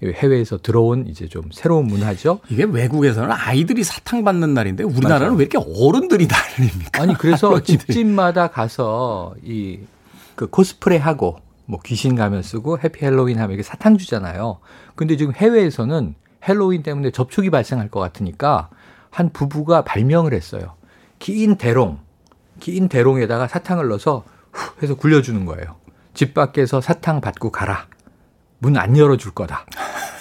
해외에서 0.04 0.58
들어온 0.58 1.08
이제 1.08 1.28
좀 1.28 1.44
새로운 1.52 1.88
문화죠. 1.88 2.40
이게 2.50 2.64
외국에서는 2.64 3.32
아이들이 3.32 3.84
사탕 3.84 4.24
받는 4.24 4.54
날인데 4.54 4.84
우리나라는 4.84 5.28
맞아. 5.28 5.36
왜 5.38 5.46
이렇게 5.46 5.58
어른들이 5.58 6.28
날입니까? 6.28 7.02
아니 7.02 7.14
그래서 7.18 7.62
집집마다 7.64 8.48
가서 8.48 9.36
이 9.44 9.80
그 10.36 10.48
코스프레 10.48 10.98
하고 10.98 11.38
뭐 11.66 11.80
귀신 11.84 12.16
가면 12.16 12.44
쓰고 12.44 12.80
Happy 12.80 13.04
Halloween 13.06 13.40
하면 13.40 13.54
이게 13.54 13.64
사탕 13.64 13.98
주잖아요. 13.98 14.60
근데 14.96 15.18
지금 15.18 15.34
해외에서는 15.34 16.14
헬로윈 16.48 16.84
때문에 16.84 17.12
접촉이 17.12 17.50
발생할 17.50 17.90
것 17.90 18.00
같으니까 18.00 18.70
한 19.10 19.32
부부가 19.32 19.84
발명을 19.84 20.34
했어요. 20.34 20.76
긴 21.18 21.56
대롱 21.56 22.00
긴 22.60 22.88
대롱에다가 22.90 23.48
사탕을 23.48 23.88
넣어서 23.88 24.24
후 24.52 24.72
해서 24.84 24.96
굴려주는 24.96 25.46
거예요. 25.46 25.76
집 26.14 26.34
밖에서 26.34 26.82
사탕 26.82 27.22
받고 27.22 27.52
가라. 27.52 27.88
문 28.60 28.78
안 28.78 28.98
열어줄 28.98 29.32
거다. 29.34 29.66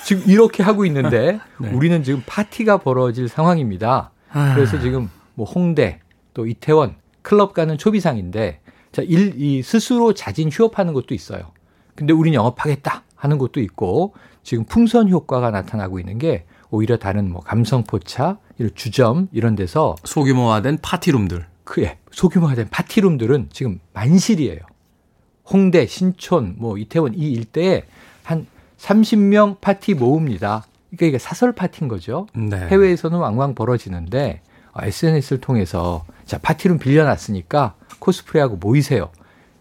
지금 0.04 0.22
이렇게 0.26 0.62
하고 0.62 0.84
있는데 0.86 1.40
네. 1.60 1.70
우리는 1.70 2.02
지금 2.02 2.22
파티가 2.26 2.78
벌어질 2.78 3.28
상황입니다. 3.28 4.10
아. 4.30 4.54
그래서 4.54 4.78
지금 4.80 5.08
뭐 5.34 5.46
홍대 5.46 6.00
또 6.34 6.46
이태원 6.46 6.96
클럽 7.22 7.54
가는 7.54 7.78
초비상인데 7.78 8.60
자, 8.92 9.02
일, 9.02 9.34
이 9.36 9.62
스스로 9.62 10.12
자진 10.12 10.50
휴업하는 10.50 10.92
것도 10.92 11.14
있어요. 11.14 11.52
근데 11.94 12.12
우린 12.12 12.34
영업하겠다 12.34 13.02
하는 13.16 13.38
것도 13.38 13.60
있고 13.60 14.14
지금 14.42 14.64
풍선 14.64 15.08
효과가 15.08 15.50
나타나고 15.50 15.98
있는 15.98 16.18
게 16.18 16.44
오히려 16.70 16.96
다른 16.98 17.30
뭐 17.30 17.40
감성포차, 17.40 18.38
이런 18.58 18.70
주점 18.74 19.28
이런 19.32 19.54
데서 19.54 19.94
소규모화된 20.04 20.78
파티룸들 20.82 21.46
그에 21.64 21.98
소규모화된 22.10 22.68
파티룸들은 22.70 23.48
지금 23.52 23.80
만실이에요. 23.94 24.58
홍대, 25.50 25.86
신촌, 25.86 26.54
뭐 26.58 26.78
이태원 26.78 27.14
이 27.14 27.30
일대에 27.32 27.78
한 27.78 27.84
30명 28.84 29.60
파티 29.60 29.94
모읍니다. 29.94 30.64
그러니까 30.90 31.06
이게 31.06 31.18
사설 31.18 31.52
파티인 31.52 31.88
거죠. 31.88 32.26
네. 32.34 32.56
해외에서는 32.68 33.18
왕왕 33.18 33.54
벌어지는데 33.54 34.42
SNS를 34.76 35.40
통해서 35.40 36.04
자 36.26 36.38
파티룸 36.38 36.78
빌려놨으니까 36.78 37.74
코스프레하고 37.98 38.56
모이세요. 38.56 39.10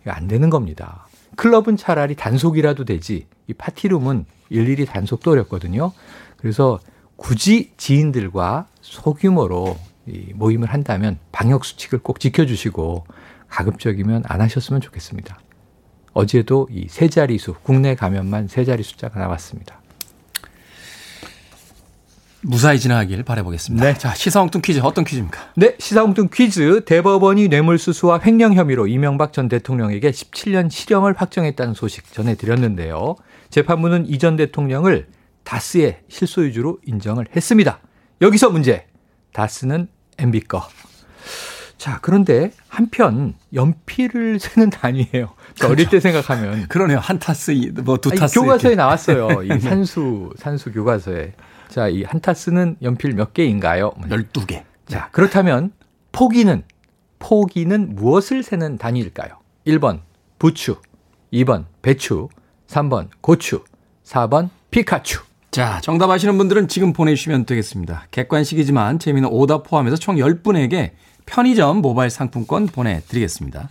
이거 0.02 0.12
안 0.12 0.28
되는 0.28 0.50
겁니다. 0.50 1.08
클럽은 1.38 1.78
차라리 1.78 2.16
단속이라도 2.16 2.84
되지 2.86 3.28
이 3.48 3.54
파티룸은 3.54 4.26
일일이 4.50 4.86
단속도 4.86 5.32
어렵거든요. 5.32 5.94
그래서 6.38 6.80
굳이 7.16 7.72
지인들과 7.78 8.68
소규모로 8.82 9.78
이 10.06 10.34
모임을 10.36 10.68
한다면 10.68 11.18
방역 11.32 11.64
수칙을 11.64 12.00
꼭 12.00 12.20
지켜주시고 12.20 13.06
가급적이면 13.48 14.24
안 14.28 14.42
하셨으면 14.42 14.82
좋겠습니다. 14.82 15.40
어제도 16.14 16.68
이 16.72 16.88
세 16.90 17.08
자리수 17.10 17.56
국내 17.64 17.96
감염만 17.96 18.48
세 18.48 18.64
자리 18.66 18.84
숫자가 18.84 19.20
나왔습니다. 19.20 19.80
무사히 22.46 22.78
지나가길 22.78 23.24
바라보겠습니다. 23.24 23.86
네. 23.86 23.98
자, 23.98 24.14
시사홍뚱 24.14 24.62
퀴즈 24.62 24.80
어떤 24.84 25.06
퀴즈입니까? 25.06 25.54
네, 25.56 25.76
시사홍뚱 25.80 26.28
퀴즈. 26.34 26.84
대법원이 26.84 27.48
뇌물수수와 27.48 28.20
횡령 28.26 28.54
혐의로 28.56 28.88
이명박 28.88 29.32
전 29.32 29.48
대통령에게 29.48 30.12
17년 30.12 30.70
실형을 30.70 31.14
확정했다는 31.18 31.74
소식 31.74 32.12
전해드렸는데요. 32.12 33.16
재판부는 33.50 34.08
이 34.10 34.18
전 34.18 34.36
대통령을 34.36 35.08
다스의 35.46 36.00
실소유주로 36.10 36.80
인정을 36.86 37.28
했습니다. 37.34 37.80
여기서 38.22 38.50
문제. 38.50 38.88
다스는 39.32 39.88
MB 40.18 40.42
거. 40.42 40.68
자, 41.78 42.00
그런데 42.02 42.52
한편 42.68 43.36
연필을 43.54 44.40
쓰는 44.40 44.70
단위예요. 44.70 45.34
그렇죠. 45.56 45.72
어릴 45.72 45.90
때 45.90 46.00
생각하면 46.00 46.68
그러네요. 46.70 47.00
한 47.00 47.20
타스 47.20 47.52
뭐두 47.84 48.12
타스 48.12 48.40
교과서에 48.40 48.72
이렇게. 48.72 48.76
나왔어요. 48.76 49.44
이 49.44 49.48
네. 49.50 49.60
산수 49.60 50.32
산수 50.38 50.72
교과서에. 50.72 51.34
자, 51.70 51.88
이 51.88 52.04
한 52.04 52.20
타스는 52.22 52.78
연필 52.82 53.14
몇 53.14 53.34
개인가요? 53.34 53.92
12개. 54.10 54.64
자, 54.88 55.10
그렇다면 55.12 55.72
포기는 56.12 56.64
포기는 57.20 57.96
무엇을 57.96 58.44
세는 58.44 58.78
단위일까요? 58.78 59.38
1번 59.66 60.02
부추, 60.40 60.78
2번 61.32 61.66
배추, 61.82 62.28
3번 62.68 63.08
고추, 63.22 63.64
4번 64.06 64.50
피카츄. 64.72 65.22
자, 65.52 65.80
정답 65.82 66.10
아시는 66.10 66.38
분들은 66.38 66.68
지금 66.68 66.94
보내주시면 66.94 67.46
되겠습니다. 67.46 68.08
객관식이지만 68.12 69.00
재미는 69.00 69.30
오답 69.30 69.64
포함해서 69.64 69.96
총 69.98 70.16
10분에게 70.18 70.92
편의점 71.26 71.78
모바일 71.78 72.10
상품권 72.10 72.66
보내드리겠습니다. 72.68 73.70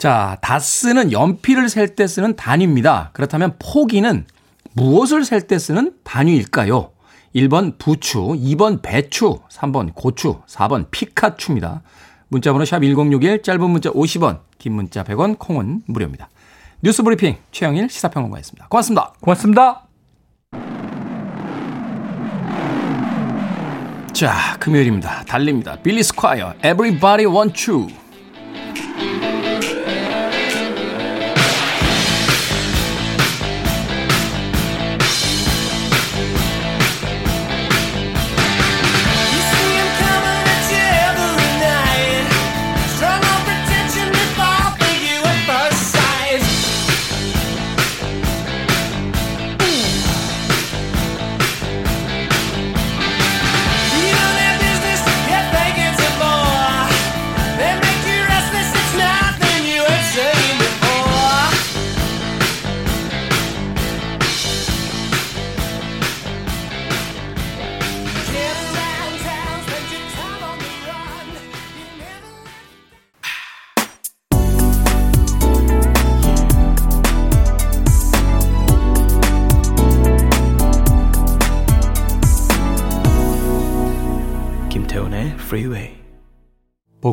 자, 0.00 0.38
다스는 0.40 1.12
연필을 1.12 1.68
셀 1.68 1.94
때 1.94 2.06
쓰는 2.06 2.34
단위입니다. 2.34 3.10
그렇다면 3.12 3.56
포기는 3.58 4.24
무엇을 4.72 5.26
셀 5.26 5.42
때 5.42 5.58
쓰는 5.58 5.92
단위일까요? 6.04 6.92
1번 7.34 7.76
부추, 7.76 8.18
2번 8.18 8.80
배추, 8.80 9.40
3번 9.50 9.94
고추, 9.94 10.40
4번 10.46 10.86
피카츄입니다. 10.90 11.82
문자번호 12.28 12.64
샵 12.64 12.80
1061, 12.80 13.42
짧은 13.42 13.60
문자 13.70 13.90
50원, 13.90 14.40
긴 14.56 14.72
문자 14.72 15.04
100원, 15.04 15.38
콩은 15.38 15.82
무료입니다. 15.84 16.30
뉴스 16.82 17.02
브리핑 17.02 17.36
최영일 17.52 17.90
시사평론가였습니다. 17.90 18.68
고맙습니다. 18.68 19.12
고맙습니다. 19.20 19.86
자, 24.14 24.56
금요일입니다. 24.60 25.24
달립니다. 25.26 25.76
빌리 25.82 26.02
스콰이어, 26.02 26.54
Everybody 26.64 27.26
Want 27.26 27.70
You. 27.70 27.99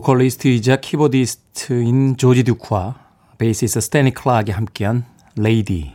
보컬리스트이자 0.08 0.78
키보디스트인 0.78 2.16
조지 2.16 2.44
듀크와 2.44 2.96
베이시스트 3.38 3.82
스탠리 3.82 4.14
클락이 4.14 4.52
함께한 4.52 5.04
Lady 5.36 5.92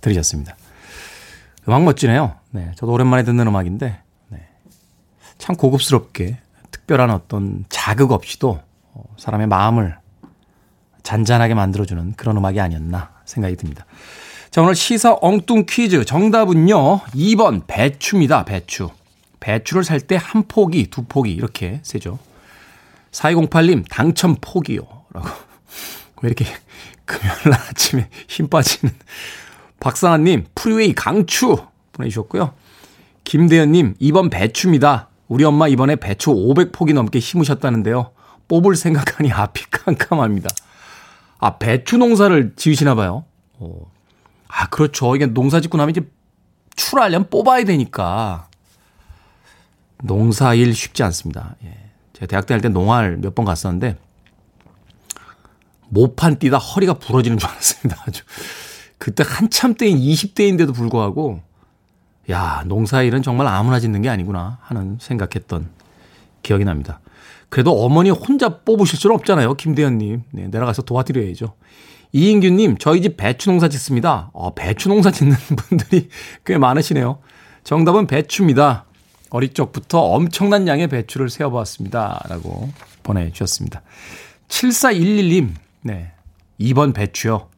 들으셨습니다. 0.00 0.56
음악 1.68 1.84
멋지네요. 1.84 2.36
네, 2.50 2.72
저도 2.76 2.92
오랜만에 2.92 3.22
듣는 3.24 3.46
음악인데 3.46 3.98
네, 4.28 4.48
참 5.36 5.56
고급스럽게 5.56 6.38
특별한 6.70 7.10
어떤 7.10 7.66
자극 7.68 8.12
없이도 8.12 8.60
사람의 9.18 9.48
마음을 9.48 9.98
잔잔하게 11.02 11.52
만들어주는 11.54 12.14
그런 12.14 12.38
음악이 12.38 12.58
아니었나 12.58 13.10
생각이 13.26 13.56
듭니다. 13.56 13.84
자, 14.50 14.62
오늘 14.62 14.74
시사 14.74 15.18
엉뚱 15.20 15.66
퀴즈 15.68 16.04
정답은요. 16.06 17.00
2번 17.00 17.66
배추입니다. 17.66 18.44
배추. 18.46 18.88
배추를 19.40 19.84
살 19.84 20.00
때 20.00 20.16
한 20.16 20.44
포기, 20.48 20.88
두 20.88 21.04
포기 21.04 21.32
이렇게 21.32 21.80
세죠. 21.82 22.18
4208님, 23.12 23.84
당첨 23.88 24.36
포기요. 24.40 24.82
라고. 25.12 25.28
왜 26.22 26.28
이렇게 26.28 26.44
금요일 27.04 27.54
아침에 27.54 28.08
힘 28.28 28.48
빠지는. 28.48 28.94
박상아님, 29.80 30.46
프리웨이 30.54 30.92
강추 30.92 31.56
보내주셨고요. 31.92 32.52
김대현님, 33.24 33.94
이번 33.98 34.30
배추입니다. 34.30 35.08
우리 35.28 35.44
엄마 35.44 35.68
이번에 35.68 35.96
배추 35.96 36.30
500포기 36.30 36.92
넘게 36.92 37.20
심으셨다는데요. 37.20 38.12
뽑을 38.48 38.74
생각하니 38.76 39.32
앞이 39.32 39.64
캄캄합니다. 39.70 40.48
아, 41.38 41.58
배추 41.58 41.96
농사를 41.96 42.54
지으시나 42.56 42.94
봐요. 42.94 43.24
오. 43.58 43.86
아, 44.48 44.66
그렇죠. 44.68 45.14
이게 45.14 45.26
농사 45.26 45.60
짓고 45.60 45.78
나면 45.78 45.90
이제 45.90 46.10
출하려면 46.74 47.30
뽑아야 47.30 47.64
되니까. 47.64 48.48
농사일 50.02 50.74
쉽지 50.74 51.02
않습니다. 51.04 51.54
예. 51.64 51.79
제가 52.20 52.26
대학 52.26 52.46
다닐 52.46 52.60
때 52.60 52.68
농활 52.68 53.16
몇 53.16 53.34
번 53.34 53.44
갔었는데 53.44 53.96
모판 55.88 56.38
뛰다 56.38 56.58
허리가 56.58 56.94
부러지는 56.94 57.38
줄 57.38 57.48
알았습니다. 57.48 58.02
아주. 58.06 58.22
그때 58.98 59.24
한참 59.26 59.74
때인 59.74 59.98
20대인데도 59.98 60.74
불구하고 60.74 61.40
야, 62.30 62.62
농사일은 62.66 63.22
정말 63.22 63.46
아무나 63.48 63.80
짓는 63.80 64.02
게 64.02 64.08
아니구나 64.08 64.58
하는 64.62 64.98
생각했던 65.00 65.68
기억이 66.42 66.64
납니다. 66.64 67.00
그래도 67.48 67.72
어머니 67.84 68.10
혼자 68.10 68.60
뽑으실 68.60 68.98
수는 68.98 69.16
없잖아요. 69.16 69.54
김대현님. 69.54 70.22
네, 70.30 70.46
내려가서 70.48 70.82
도와드려야죠. 70.82 71.54
이인규님, 72.12 72.78
저희 72.78 73.02
집 73.02 73.16
배추 73.16 73.50
농사 73.50 73.68
짓습니다. 73.68 74.30
어, 74.32 74.54
배추 74.54 74.88
농사 74.88 75.10
짓는 75.10 75.36
분들이 75.56 76.08
꽤 76.44 76.58
많으시네요. 76.58 77.18
정답은 77.64 78.06
배추입니다. 78.06 78.84
어릴 79.30 79.54
적부터 79.54 80.00
엄청난 80.00 80.66
양의 80.66 80.88
배추를 80.88 81.30
세어보았습니다. 81.30 82.24
라고 82.28 82.70
보내주셨습니다. 83.02 83.82
7411님, 84.48 85.54
네. 85.82 86.12
2번 86.60 86.92
배추요. 86.92 87.48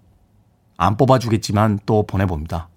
안 0.76 0.96
뽑아주겠지만 0.96 1.80
또 1.86 2.06
보내봅니다. 2.06 2.68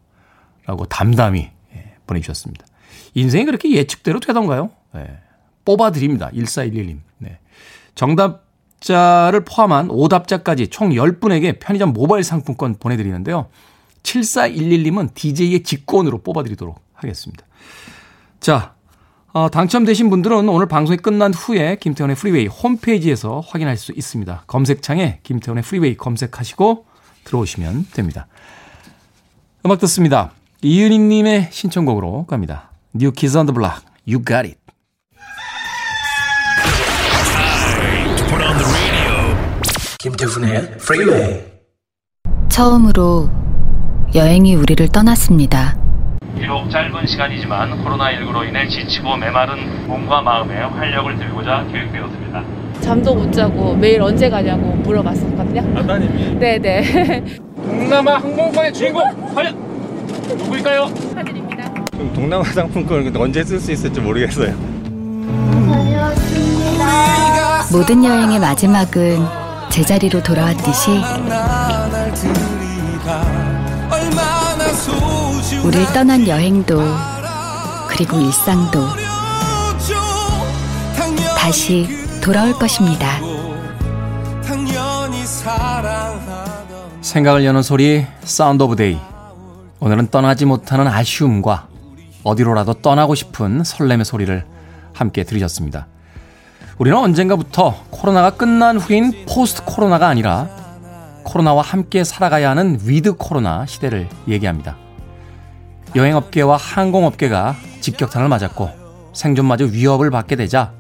라고 0.65 0.85
담담히 0.85 1.51
예, 1.75 1.95
보내주셨습니다. 2.07 2.65
인생이 3.13 3.45
그렇게 3.45 3.71
예측대로 3.71 4.19
되던가요? 4.19 4.71
네. 4.93 5.19
뽑아드립니다. 5.65 6.29
1411님. 6.33 6.99
네. 7.17 7.39
정답자를 7.95 9.43
포함한 9.45 9.89
오답자까지 9.89 10.67
총 10.67 10.89
10분에게 10.91 11.59
편의점 11.59 11.93
모바일 11.93 12.23
상품권 12.23 12.75
보내드리는데요. 12.75 13.49
7411님은 14.03 15.13
DJ의 15.15 15.63
직권으로 15.63 16.21
뽑아드리도록 16.21 16.79
하겠습니다. 16.93 17.45
자, 18.39 18.74
어, 19.35 19.49
당첨되신 19.49 20.09
분들은 20.09 20.47
오늘 20.47 20.65
방송이 20.65 20.95
끝난 20.95 21.33
후에 21.33 21.75
김태훈의 21.81 22.15
프리웨이 22.15 22.47
홈페이지에서 22.47 23.41
확인할 23.45 23.75
수 23.75 23.91
있습니다. 23.91 24.43
검색창에 24.47 25.19
김태훈의 25.23 25.61
프리웨이 25.61 25.97
검색하시고 25.97 26.85
들어오시면 27.25 27.87
됩니다. 27.91 28.27
음악 29.65 29.79
듣습니다. 29.79 30.31
이은희님의 30.61 31.49
신청곡으로 31.51 32.27
갑니다. 32.27 32.71
New 32.95 33.11
Kids 33.11 33.35
on 33.35 33.45
the 33.45 33.53
Block, 33.53 33.83
You 34.07 34.23
Got 34.23 34.47
It. 34.47 34.57
김태훈의 39.99 40.77
프리웨이 40.77 41.43
처음으로 42.47 43.29
여행이 44.15 44.55
우리를 44.55 44.87
떠났습니다. 44.87 45.84
비록 46.45 46.69
짧은 46.69 47.07
시간이지만 47.07 47.83
코로나19로 47.83 48.47
인해 48.47 48.67
지치고 48.67 49.17
메마른 49.17 49.87
몸과 49.87 50.21
마음에 50.21 50.53
활력을 50.61 51.17
들고자 51.17 51.65
계획되었습니다. 51.71 52.43
잠도 52.81 53.15
못 53.15 53.33
자고 53.33 53.73
매일 53.73 53.99
언제 53.99 54.29
가냐고 54.29 54.67
물어봤었거든요. 54.75 55.79
아따님이 55.79 56.37
네네. 56.37 57.23
동남아 57.65 58.17
항공권의 58.17 58.71
주인공 58.73 59.33
과연 59.33 59.57
누구일까요? 60.37 60.85
축하드립니다. 60.93 61.63
동남아 62.13 62.43
상품권 62.43 63.11
언제 63.17 63.43
쓸 63.43 63.59
수 63.59 63.71
있을지 63.71 63.99
모르겠어요. 63.99 64.53
모든 67.71 68.05
여행의 68.05 68.37
마지막은 68.39 69.25
제자리로 69.71 70.21
돌아왔듯이 70.21 70.91
우릴 75.63 75.85
떠난 75.93 76.27
여행도 76.27 76.79
그리고 77.89 78.19
일상도 78.19 78.79
다시 81.37 81.87
돌아올 82.21 82.53
것입니다. 82.53 83.07
생각을 87.01 87.45
여는 87.45 87.61
소리 87.61 88.05
Sound 88.23 88.63
of 88.63 88.75
Day. 88.75 88.97
오늘은 89.79 90.07
떠나지 90.07 90.45
못하는 90.45 90.87
아쉬움과 90.87 91.67
어디로라도 92.23 92.75
떠나고 92.75 93.13
싶은 93.13 93.63
설렘의 93.63 94.05
소리를 94.05 94.43
함께 94.93 95.23
들으셨습니다. 95.23 95.87
우리는 96.77 96.97
언젠가부터 96.97 97.75
코로나가 97.91 98.31
끝난 98.31 98.77
후인 98.77 99.25
포스트 99.27 99.63
코로나가 99.63 100.07
아니라 100.07 100.49
코로나와 101.23 101.61
함께 101.61 102.03
살아가야 102.03 102.49
하는 102.51 102.79
위드 102.83 103.13
코로나 103.13 103.65
시대를 103.65 104.09
얘기합니다. 104.27 104.77
여행업계와 105.95 106.57
항공업계가 106.57 107.55
직격탄을 107.79 108.27
맞았고 108.27 108.69
생존마저 109.13 109.65
위협을 109.65 110.11
받게 110.11 110.35
되자 110.35 110.73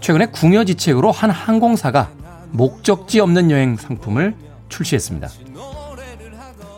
최근에 0.00 0.26
궁여지책으로 0.26 1.12
한 1.12 1.30
항공사가 1.30 2.10
목적지 2.50 3.20
없는 3.20 3.50
여행 3.50 3.76
상품을 3.76 4.34
출시했습니다. 4.68 5.28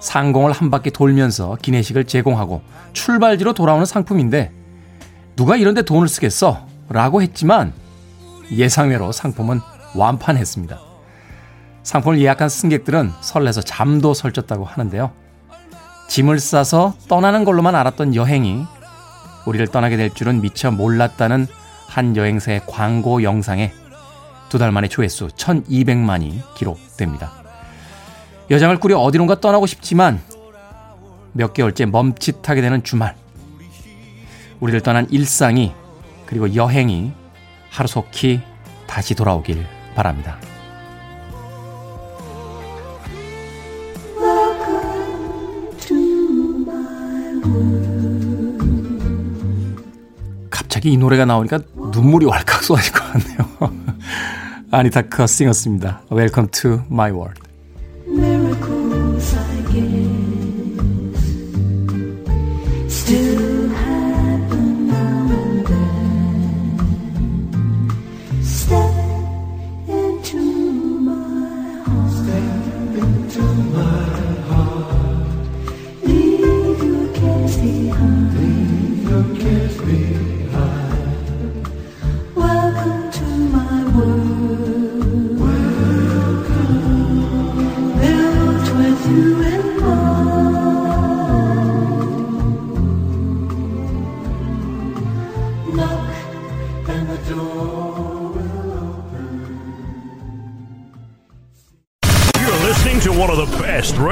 상공을 0.01 0.53
한 0.53 0.71
바퀴 0.71 0.91
돌면서 0.91 1.57
기내식을 1.61 2.05
제공하고 2.05 2.63
출발지로 2.93 3.55
돌아오는 3.55 3.85
상품인데 3.85 4.53
누가 5.35 5.57
이런데 5.57 5.83
돈을 5.83 6.09
쓰겠어? 6.09 6.67
라고 6.89 7.23
했지만 7.23 7.73
예상외로 8.53 9.13
상품은 9.13 9.61
완판했습니다. 9.95 10.79
상품을 11.83 12.21
예약한 12.21 12.49
승객들은 12.49 13.13
설레서 13.21 13.63
잠도 13.63 14.15
설쳤다고 14.15 14.65
하는데요. 14.65 15.26
짐을 16.09 16.39
싸서 16.39 16.95
떠나는 17.09 17.45
걸로만 17.45 17.75
알았던 17.75 18.15
여행이 18.15 18.65
우리를 19.47 19.67
떠나게 19.69 19.97
될 19.97 20.11
줄은 20.13 20.41
미처 20.41 20.71
몰랐다는 20.71 21.47
한 21.89 22.17
여행사의 22.17 22.63
광고 22.67 23.23
영상에 23.23 23.73
두 24.49 24.59
달 24.59 24.71
만에 24.73 24.89
조회수 24.89 25.29
1200만이 25.29 26.55
기록됩니다. 26.55 27.33
여장을 28.51 28.79
꾸려 28.79 28.99
어디론가 28.99 29.41
떠나고 29.41 29.67
싶지만 29.67 30.21
몇 31.33 31.53
개월째 31.53 31.87
멈칫하게 31.87 32.61
되는 32.61 32.83
주말. 32.83 33.17
우리를 34.61 34.81
떠난 34.83 35.07
일상이 35.11 35.73
그리고 36.27 36.55
여행이 36.55 37.13
하루속히 37.71 38.41
다시 38.87 39.15
돌아오길 39.15 39.67
바랍니다. 39.95 40.39
갑자기 50.51 50.93
이 50.93 50.97
노래가 50.97 51.25
나오니까 51.25 51.61
눈물이 51.93 52.27
왈칵 52.27 52.63
쏟아질 52.63 52.93
것 52.93 53.03
같네요. 53.13 53.39
아니타 54.71 55.03
커싱었습니다. 55.03 56.03
Welcome 56.11 56.51
to 56.51 56.83
my 56.91 57.11
world. 57.13 57.46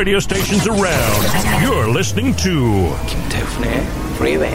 Radio 0.04 0.20
stations 0.20 0.66
around. 0.68 1.24
You're 1.64 1.88
listening 1.88 2.36
to 2.42 2.94
김태훈의 3.08 3.80
Freeway. 4.16 4.54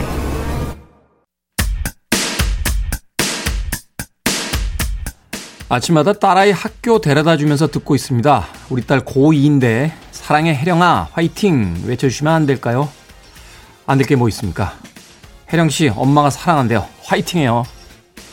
아침마다 5.70 6.14
딸아이 6.14 6.52
학교 6.52 7.00
데려다 7.00 7.38
주면서 7.38 7.68
듣고 7.68 7.94
있습니다. 7.96 8.48
우리 8.70 8.86
딸 8.86 9.02
고2인데 9.02 9.92
사랑해 10.12 10.54
혜령아 10.56 11.10
화이팅 11.12 11.84
외쳐주시면 11.86 12.34
안 12.34 12.46
될까요? 12.46 12.90
안 13.86 13.98
될 13.98 14.06
게 14.08 14.16
뭐 14.16 14.28
있습니까? 14.30 14.74
혜령씨 15.52 15.90
엄마가 15.96 16.30
사랑한대요. 16.30 16.88
화이팅해요. 17.04 17.64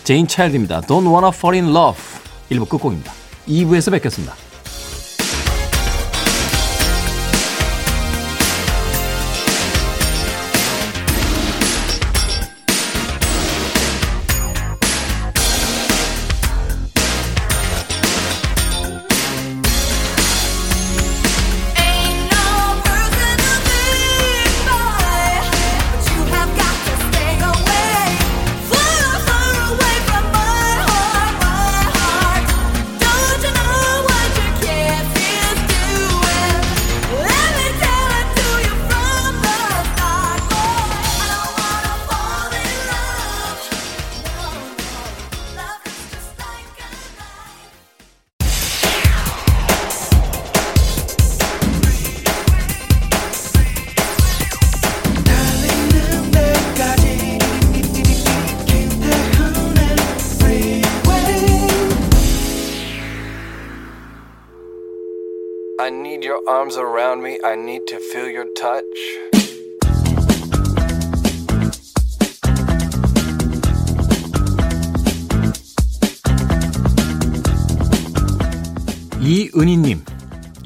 제인 0.05 0.27
차일드입니다. 0.27 0.83
Don't 0.83 1.07
wanna 1.11 1.29
fall 1.35 1.59
in 1.59 1.75
love 1.75 1.99
1부 2.51 2.69
끝곡입니다. 2.69 3.13
2부에서 3.49 3.91
뵙겠습니다. 3.93 4.35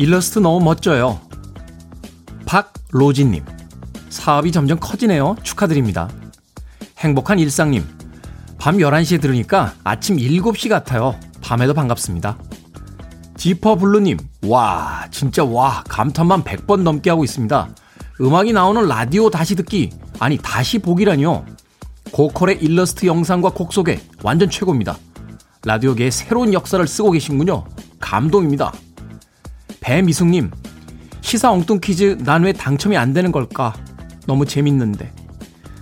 일러스트 0.01 0.39
너무 0.39 0.65
멋져요. 0.65 1.21
박로진님, 2.47 3.45
사업이 4.09 4.51
점점 4.51 4.81
커지네요. 4.81 5.37
축하드립니다. 5.43 6.09
행복한 6.97 7.39
일상님, 7.39 7.85
밤 8.57 8.79
11시에 8.79 9.21
들으니까 9.21 9.75
아침 9.85 10.17
7시 10.17 10.71
같아요. 10.71 11.21
밤에도 11.43 11.75
반갑습니다. 11.75 12.39
지퍼블루님, 13.37 14.17
와, 14.47 15.07
진짜 15.11 15.45
와, 15.45 15.85
감탄만 15.87 16.45
100번 16.45 16.81
넘게 16.81 17.11
하고 17.11 17.23
있습니다. 17.23 17.69
음악이 18.23 18.55
나오는 18.55 18.89
라디오 18.89 19.29
다시 19.29 19.55
듣기, 19.55 19.91
아니, 20.19 20.39
다시 20.39 20.79
보기라니요. 20.79 21.45
고퀄의 22.11 22.63
일러스트 22.63 23.05
영상과 23.05 23.51
곡 23.51 23.75
소개, 23.75 24.01
완전 24.23 24.49
최고입니다. 24.49 24.97
라디오계의 25.67 26.11
새로운 26.11 26.55
역사를 26.55 26.87
쓰고 26.87 27.11
계신군요. 27.11 27.67
감동입니다. 28.01 28.73
배미숙님, 29.91 30.53
시사 31.21 31.51
엉뚱 31.51 31.81
퀴즈 31.81 32.17
난 32.21 32.45
왜 32.45 32.53
당첨이 32.53 32.97
안 32.97 33.13
되는 33.13 33.33
걸까? 33.33 33.75
너무 34.25 34.47
재밌는데. 34.47 35.13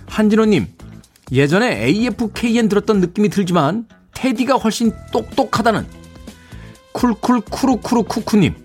한진호님, 0.07 0.65
예전에 1.31 1.83
AFKN 1.83 2.69
들었던 2.69 3.01
느낌이 3.01 3.29
들지만 3.29 3.85
테디가 4.15 4.55
훨씬 4.55 4.91
똑똑하다는 5.11 5.85
쿨쿨쿠루쿠루쿠쿠님. 6.93 8.55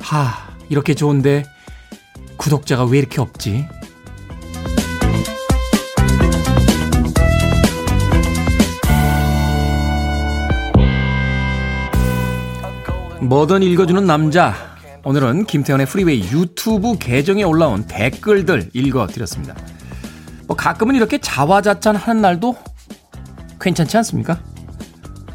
하, 0.00 0.48
이렇게 0.70 0.94
좋은데 0.94 1.44
구독자가 2.38 2.86
왜 2.86 2.96
이렇게 2.98 3.20
없지? 3.20 3.66
뭐든 13.20 13.62
읽어주는 13.62 14.06
남자. 14.06 14.75
오늘은 15.06 15.44
김태훈의 15.44 15.86
프리웨이 15.86 16.20
유튜브 16.32 16.98
계정에 16.98 17.44
올라온 17.44 17.86
댓글들 17.86 18.70
읽어드렸습니다. 18.72 19.54
뭐 20.48 20.56
가끔은 20.56 20.96
이렇게 20.96 21.18
자화자찬 21.18 21.94
하는 21.94 22.20
날도 22.20 22.56
괜찮지 23.60 23.96
않습니까? 23.98 24.40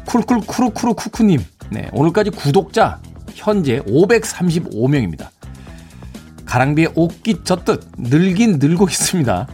쿨쿨쿠루쿠루쿠쿠님. 0.04 1.40
네, 1.70 1.88
오늘까지 1.94 2.32
구독자 2.32 3.00
현재 3.32 3.80
535명입니다. 3.80 5.28
가랑비에 6.44 6.88
옷깃 6.94 7.46
젖듯 7.46 7.92
늘긴 7.96 8.58
늘고 8.58 8.88
있습니다. 8.90 9.48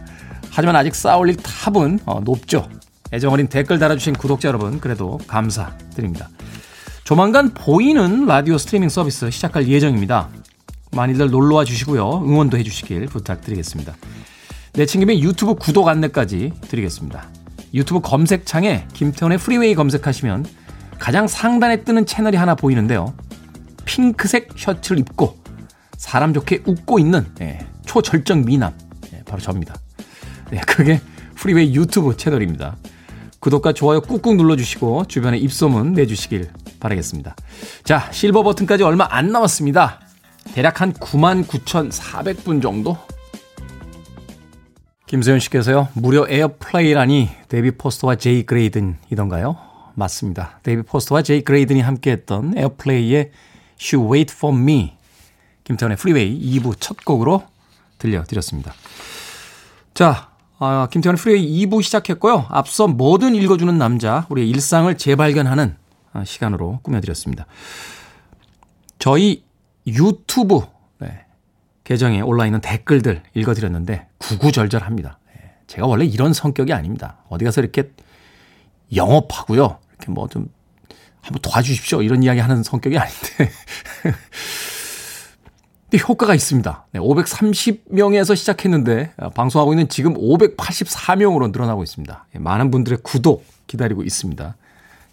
하지만 0.49 0.75
아직 0.75 0.95
쌓아올릴 0.95 1.37
탑은 1.37 1.99
어, 2.05 2.19
높죠. 2.19 2.67
애정어린 3.13 3.47
댓글 3.47 3.79
달아주신 3.79 4.15
구독자 4.15 4.49
여러분 4.49 4.81
그래도 4.81 5.17
감사드립니다. 5.27 6.27
조만간 7.09 7.55
보이는 7.55 8.27
라디오 8.27 8.59
스트리밍 8.59 8.87
서비스 8.87 9.31
시작할 9.31 9.67
예정입니다. 9.67 10.29
많이들 10.91 11.31
놀러와 11.31 11.65
주시고요. 11.65 12.23
응원도 12.23 12.55
해주시길 12.59 13.07
부탁드리겠습니다. 13.07 13.95
내친김에 14.73 15.19
유튜브 15.19 15.55
구독 15.55 15.87
안내까지 15.87 16.53
드리겠습니다. 16.61 17.27
유튜브 17.73 17.99
검색창에 18.01 18.85
김태훈의 18.93 19.39
프리웨이 19.39 19.73
검색하시면 19.73 20.45
가장 20.99 21.27
상단에 21.27 21.83
뜨는 21.83 22.05
채널이 22.05 22.37
하나 22.37 22.53
보이는데요. 22.53 23.15
핑크색 23.85 24.49
셔츠를 24.55 24.99
입고 24.99 25.35
사람 25.97 26.31
좋게 26.31 26.61
웃고 26.67 26.99
있는 26.99 27.25
예, 27.41 27.65
초절정 27.87 28.45
미남 28.45 28.71
예, 29.13 29.23
바로 29.23 29.41
접니다. 29.41 29.73
네, 30.51 30.61
그게 30.67 31.01
프리웨이 31.33 31.73
유튜브 31.73 32.15
채널입니다. 32.15 32.77
구독과 33.39 33.73
좋아요 33.73 34.01
꾹꾹 34.01 34.35
눌러주시고 34.35 35.05
주변에 35.05 35.37
입소문 35.37 35.93
내주시길 35.93 36.49
바라겠습니다. 36.79 37.35
자, 37.83 38.11
실버 38.11 38.43
버튼까지 38.43 38.83
얼마 38.83 39.07
안 39.09 39.31
남았습니다. 39.31 40.01
대략 40.53 40.81
한 40.81 40.93
99,400분 40.93 42.61
정도? 42.61 42.97
김세현 45.05 45.39
씨께서요, 45.39 45.87
무려 45.93 46.27
에어플레이라니 46.29 47.29
데이비드 47.47 47.71
포스터와 47.71 48.15
제이 48.15 48.45
그레이든이던가요? 48.45 49.57
맞습니다. 49.95 50.59
데이비드 50.63 50.83
포스터와 50.83 51.23
제이 51.23 51.41
그레이든이 51.41 51.81
함께했던 51.81 52.57
에어플레이의 52.57 53.31
She 53.79 54.05
Waits 54.05 54.33
For 54.35 54.55
Me 54.55 54.93
김태훈의 55.63 55.97
프리웨이 55.97 56.59
2부 56.59 56.75
첫 56.79 57.03
곡으로 57.05 57.43
들려드렸습니다. 57.97 58.73
자, 59.93 60.28
아, 60.59 60.87
김태현의 60.91 61.17
프리웨이 61.17 61.65
2부 61.65 61.81
시작했고요. 61.81 62.45
앞서 62.49 62.87
뭐든 62.87 63.33
읽어주는 63.35 63.77
남자, 63.77 64.25
우리의 64.29 64.49
일상을 64.49 64.95
재발견하는 64.97 65.75
아, 66.11 66.25
시간으로 66.25 66.79
꾸며드렸습니다. 66.83 67.45
저희 68.97 69.43
유튜브 69.87 70.61
네, 70.99 71.25
계정에 71.85 72.19
올라 72.21 72.45
있는 72.45 72.59
댓글들 72.59 73.23
읽어드렸는데 73.33 74.07
구구절절합니다. 74.17 75.19
네, 75.33 75.51
제가 75.67 75.87
원래 75.87 76.05
이런 76.05 76.33
성격이 76.33 76.73
아닙니다. 76.73 77.19
어디 77.29 77.45
가서 77.45 77.61
이렇게 77.61 77.91
영업하고요. 78.93 79.79
이렇게 79.97 80.11
뭐 80.11 80.27
좀 80.27 80.49
한번 81.21 81.41
도와주십시오. 81.41 82.01
이런 82.01 82.23
이야기 82.23 82.39
하는 82.39 82.63
성격이 82.63 82.97
아닌데. 82.97 83.51
근데 85.89 86.03
효과가 86.07 86.35
있습니다. 86.35 86.85
네, 86.91 86.99
530명에서 86.99 88.35
시작했는데 88.35 89.11
아, 89.17 89.29
방송하고 89.29 89.73
있는 89.73 89.89
지금 89.89 90.13
584명으로 90.13 91.51
늘어나고 91.51 91.81
있습니다. 91.81 92.25
예, 92.35 92.39
많은 92.39 92.69
분들의 92.69 92.99
구독 93.01 93.43
기다리고 93.65 94.03
있습니다. 94.03 94.55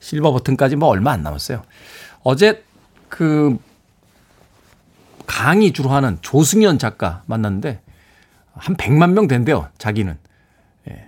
실버 0.01 0.33
버튼까지 0.33 0.77
뭐 0.77 0.91
얼마 0.91 1.13
안 1.13 1.23
남았어요. 1.23 1.63
어제 2.23 2.63
그 3.09 3.57
강의 5.27 5.73
주로 5.73 5.91
하는 5.91 6.19
조승현 6.21 6.79
작가 6.79 7.23
만났는데 7.25 7.81
한 8.53 8.77
100만 8.77 9.13
명 9.13 9.29
된대요. 9.29 9.69
자기는. 9.79 10.19
예. 10.91 11.07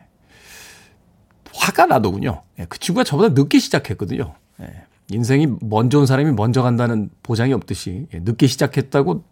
화가 1.53 1.87
나더군요. 1.87 2.43
예, 2.59 2.65
그 2.71 2.79
친구가 2.79 3.05
저보다 3.05 3.35
늦게 3.35 3.59
시작했거든요. 3.59 4.35
예. 4.63 4.85
인생이 5.11 5.47
먼저 5.61 5.99
온 5.99 6.07
사람이 6.07 6.33
먼저 6.33 6.63
간다는 6.63 7.11
보장이 7.23 7.53
없듯이 7.53 8.07
예, 8.15 8.21
늦게 8.21 8.47
시작했다고 8.47 9.25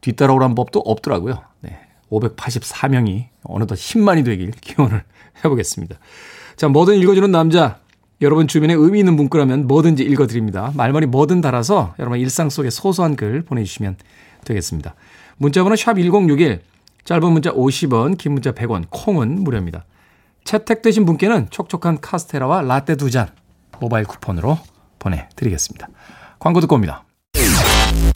뒤따라오란 0.00 0.54
법도 0.54 0.80
없더라고요. 0.80 1.42
네. 1.60 1.78
584명이 2.10 3.26
어느덧 3.44 3.74
10만이 3.74 4.24
되길 4.24 4.50
기원을 4.52 5.04
해보겠습니다. 5.44 5.96
자, 6.56 6.68
뭐든 6.68 6.96
읽어주는 6.96 7.30
남자. 7.30 7.78
여러분 8.22 8.46
주변에 8.46 8.74
의미 8.74 8.98
있는 8.98 9.16
문구라면 9.16 9.66
뭐든지 9.66 10.02
읽어드립니다. 10.02 10.72
말머리 10.74 11.06
뭐든 11.06 11.40
달아서 11.40 11.94
여러분 11.98 12.18
일상 12.18 12.50
속의 12.50 12.70
소소한 12.70 13.16
글 13.16 13.40
보내주시면 13.42 13.96
되겠습니다. 14.44 14.94
문자번호 15.38 15.74
샵 15.76 15.94
1061, 15.94 16.60
짧은 17.04 17.32
문자 17.32 17.50
50원, 17.50 18.18
긴 18.18 18.32
문자 18.32 18.52
100원, 18.52 18.84
콩은 18.90 19.42
무료입니다. 19.42 19.86
채택되신 20.44 21.06
분께는 21.06 21.48
촉촉한 21.50 22.00
카스테라와 22.00 22.62
라떼 22.62 22.96
두 22.96 23.08
잔 23.10 23.28
모바일 23.80 24.04
쿠폰으로 24.04 24.58
보내드리겠습니다. 24.98 25.88
광고 26.38 26.60
듣고 26.60 26.74
옵니다. 26.74 27.04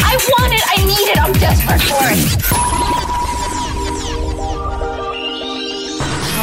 I 0.00 0.16
want 0.30 0.52
it. 0.54 0.62
I 0.76 0.84
need 0.84 1.08
it. 1.12 1.18
I'm 1.18 1.32
desperate 1.34 1.82
for 1.82 2.04
it. 2.10 3.34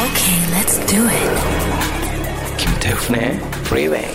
Okay, 0.04 0.38
let's 0.52 0.78
do 0.86 1.08
it. 1.08 2.56
김태훈의 2.58 3.36
Freeway. 3.66 4.08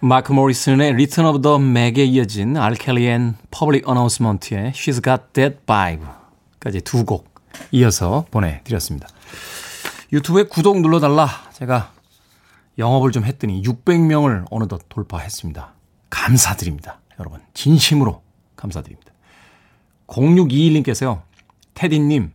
마크 0.00 0.32
모리슨의 0.32 0.90
Return 0.92 1.26
of 1.28 1.42
the 1.42 1.58
Mac에 1.60 2.04
이어진 2.04 2.56
알 2.56 2.70
켈리 2.70 3.06
and 3.08 3.36
Public 3.50 3.84
Announcement의 3.88 4.72
She's 4.72 5.02
Got 5.02 5.22
That 5.32 5.58
Vibe까지 5.66 6.80
두 6.82 7.04
곡 7.04 7.28
이어서 7.72 8.26
보내드렸습니다. 8.30 9.08
유튜브에 10.12 10.44
구독 10.44 10.80
눌러달라 10.80 11.28
제가 11.52 11.92
영업을 12.78 13.10
좀 13.10 13.24
했더니 13.24 13.60
600명을 13.62 14.44
어느덧 14.50 14.82
돌파했습니다. 14.88 15.74
감사드립니다. 16.10 17.00
여러분, 17.20 17.40
진심으로 17.54 18.22
감사드립니다. 18.56 19.12
0621님께서요, 20.06 21.22
테디님, 21.74 22.32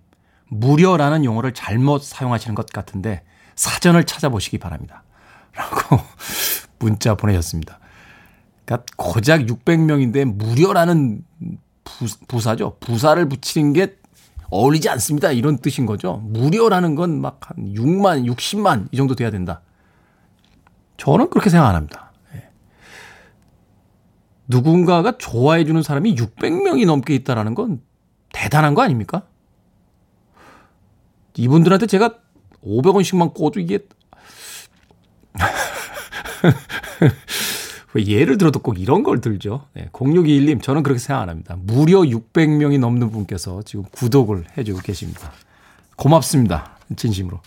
무료라는 0.50 1.26
용어를 1.26 1.54
잘못 1.54 2.04
사용하시는 2.04 2.54
것 2.56 2.68
같은데 2.68 3.24
사전을 3.56 4.04
찾아보시기 4.06 4.58
바랍니다. 4.60 5.04
라고 5.56 6.00
문자 6.80 7.16
보내셨습니다. 7.16 7.80
그러니까 8.66 8.86
고작 8.98 9.42
600명인데 9.42 10.26
무료라는 10.26 11.24
부, 11.84 12.08
부사죠. 12.28 12.78
부사를 12.80 13.28
붙이는 13.28 13.74
게 13.74 13.96
어울리지 14.50 14.88
않습니다. 14.90 15.32
이런 15.32 15.58
뜻인 15.58 15.86
거죠. 15.86 16.18
무료라는 16.24 16.96
건 16.96 17.20
막 17.20 17.40
한 17.42 17.74
6만, 17.74 18.26
60만 18.32 18.88
이 18.92 18.98
정도 18.98 19.16
돼야 19.16 19.32
된다. 19.32 19.62
저는 20.98 21.30
그렇게 21.30 21.50
생각 21.50 21.68
안 21.70 21.76
합니다. 21.76 22.12
누군가가 24.54 25.18
좋아해 25.18 25.66
주는 25.66 25.82
사람이 25.82 26.16
600명이 26.16 26.86
넘게 26.86 27.16
있다라는 27.16 27.56
건 27.56 27.82
대단한 28.32 28.76
거 28.76 28.84
아닙니까? 28.84 29.24
이분들한테 31.36 31.88
제가 31.88 32.20
500원씩만 32.64 33.34
꿔도 33.34 33.60
이게 33.60 33.80
왜 37.96 38.06
예를 38.06 38.38
들어도 38.38 38.60
꼭 38.60 38.80
이런 38.80 39.02
걸 39.04 39.20
들죠. 39.22 39.66
네, 39.74 39.90
0621님 39.92 40.62
저는 40.62 40.84
그렇게 40.84 41.00
생각 41.00 41.22
안 41.22 41.30
합니다. 41.30 41.58
무려 41.60 42.02
600명이 42.02 42.80
넘는 42.80 43.10
분께서 43.12 43.64
지금 43.64 43.86
구독을 43.92 44.46
해주고 44.58 44.80
계십니다. 44.80 45.32
고맙습니다. 45.96 46.78
진심으로. 46.96 47.40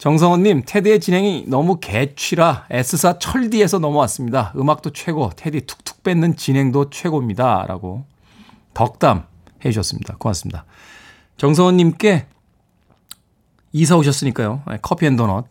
정성원님, 0.00 0.62
테디의 0.64 0.98
진행이 0.98 1.44
너무 1.46 1.78
개취라 1.78 2.64
S사 2.70 3.18
철디에서 3.18 3.80
넘어왔습니다. 3.80 4.54
음악도 4.56 4.94
최고, 4.94 5.30
테디 5.36 5.66
툭툭 5.66 6.02
뱉는 6.02 6.36
진행도 6.36 6.88
최고입니다. 6.88 7.66
라고 7.68 8.06
덕담 8.72 9.24
해주셨습니다. 9.62 10.16
고맙습니다. 10.16 10.64
정성원님께 11.36 12.24
이사 13.72 13.98
오셨으니까요. 13.98 14.62
네, 14.68 14.78
커피 14.80 15.04
and 15.04 15.16
도넛 15.16 15.44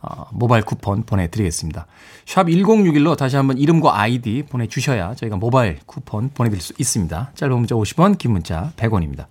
어, 0.00 0.28
모바일 0.32 0.64
쿠폰 0.64 1.02
보내드리겠습니다. 1.02 1.86
샵 2.24 2.46
1061로 2.46 3.18
다시 3.18 3.36
한번 3.36 3.58
이름과 3.58 4.00
아이디 4.00 4.44
보내주셔야 4.48 5.14
저희가 5.14 5.36
모바일 5.36 5.78
쿠폰 5.84 6.30
보내드릴 6.30 6.62
수 6.62 6.72
있습니다. 6.78 7.32
짧은 7.34 7.54
문자 7.54 7.74
50원, 7.74 8.16
긴 8.16 8.32
문자 8.32 8.72
100원입니다. 8.76 9.26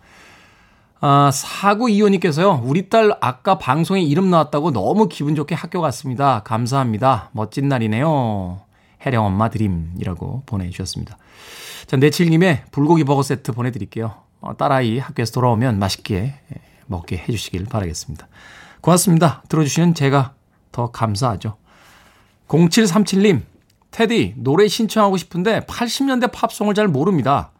아, 1.06 1.32
사구 1.32 1.89
이호님께서요, 1.89 2.62
우리 2.63 2.88
딸 2.88 3.12
아까 3.20 3.58
방송에 3.58 4.02
이름 4.02 4.30
나왔다고 4.30 4.72
너무 4.72 5.10
기분 5.10 5.36
좋게 5.36 5.54
학교 5.54 5.82
갔습니다. 5.82 6.44
감사합니다. 6.44 7.30
멋진 7.34 7.68
날이네요. 7.68 8.62
혜령 9.06 9.26
엄마 9.26 9.50
드림이라고 9.50 10.44
보내주셨습니다. 10.46 11.18
자, 11.88 11.98
내칠님의 11.98 12.63
불고기 12.72 13.04
버거 13.04 13.22
세트 13.22 13.52
보내드릴게요. 13.52 14.16
어, 14.39 14.56
딸아이 14.56 14.98
학교에서 14.98 15.34
돌아오면 15.34 15.78
맛있게 15.78 16.36
예, 16.54 16.62
먹게 16.86 17.18
해주시길 17.18 17.66
바라겠습니다. 17.66 18.30
고맙습니다. 18.80 19.44
들어주시는 19.50 19.96
제가 19.96 20.36
더 20.72 20.89
감사하죠. 20.92 21.58
0737님, 22.48 23.42
테디, 23.92 24.36
노래 24.38 24.70
신청하고 24.70 25.18
싶은데 25.18 25.66
80년대 25.66 26.32
팝송을 26.32 26.74
잘 26.76 26.88
모릅니다. 26.88 27.52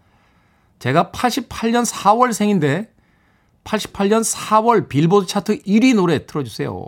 제가 0.80 1.12
88년 1.12 1.86
4월생인데 1.86 2.93
88년 3.64 4.24
4월 4.24 4.90
빌보드 4.90 5.28
차트 5.28 5.62
1위 5.64 5.96
노래 5.96 6.26
틀어주세요. 6.26 6.88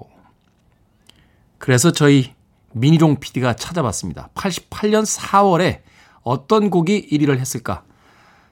그래서 1.57 1.91
저희 1.91 2.33
미니롱 2.73 3.19
PD가 3.19 3.55
찾아봤습니다. 3.55 4.29
88년 4.35 5.05
4월에 5.05 5.81
어떤 6.21 6.69
곡이 6.69 7.09
1위를 7.11 7.37
했을까? 7.39 7.83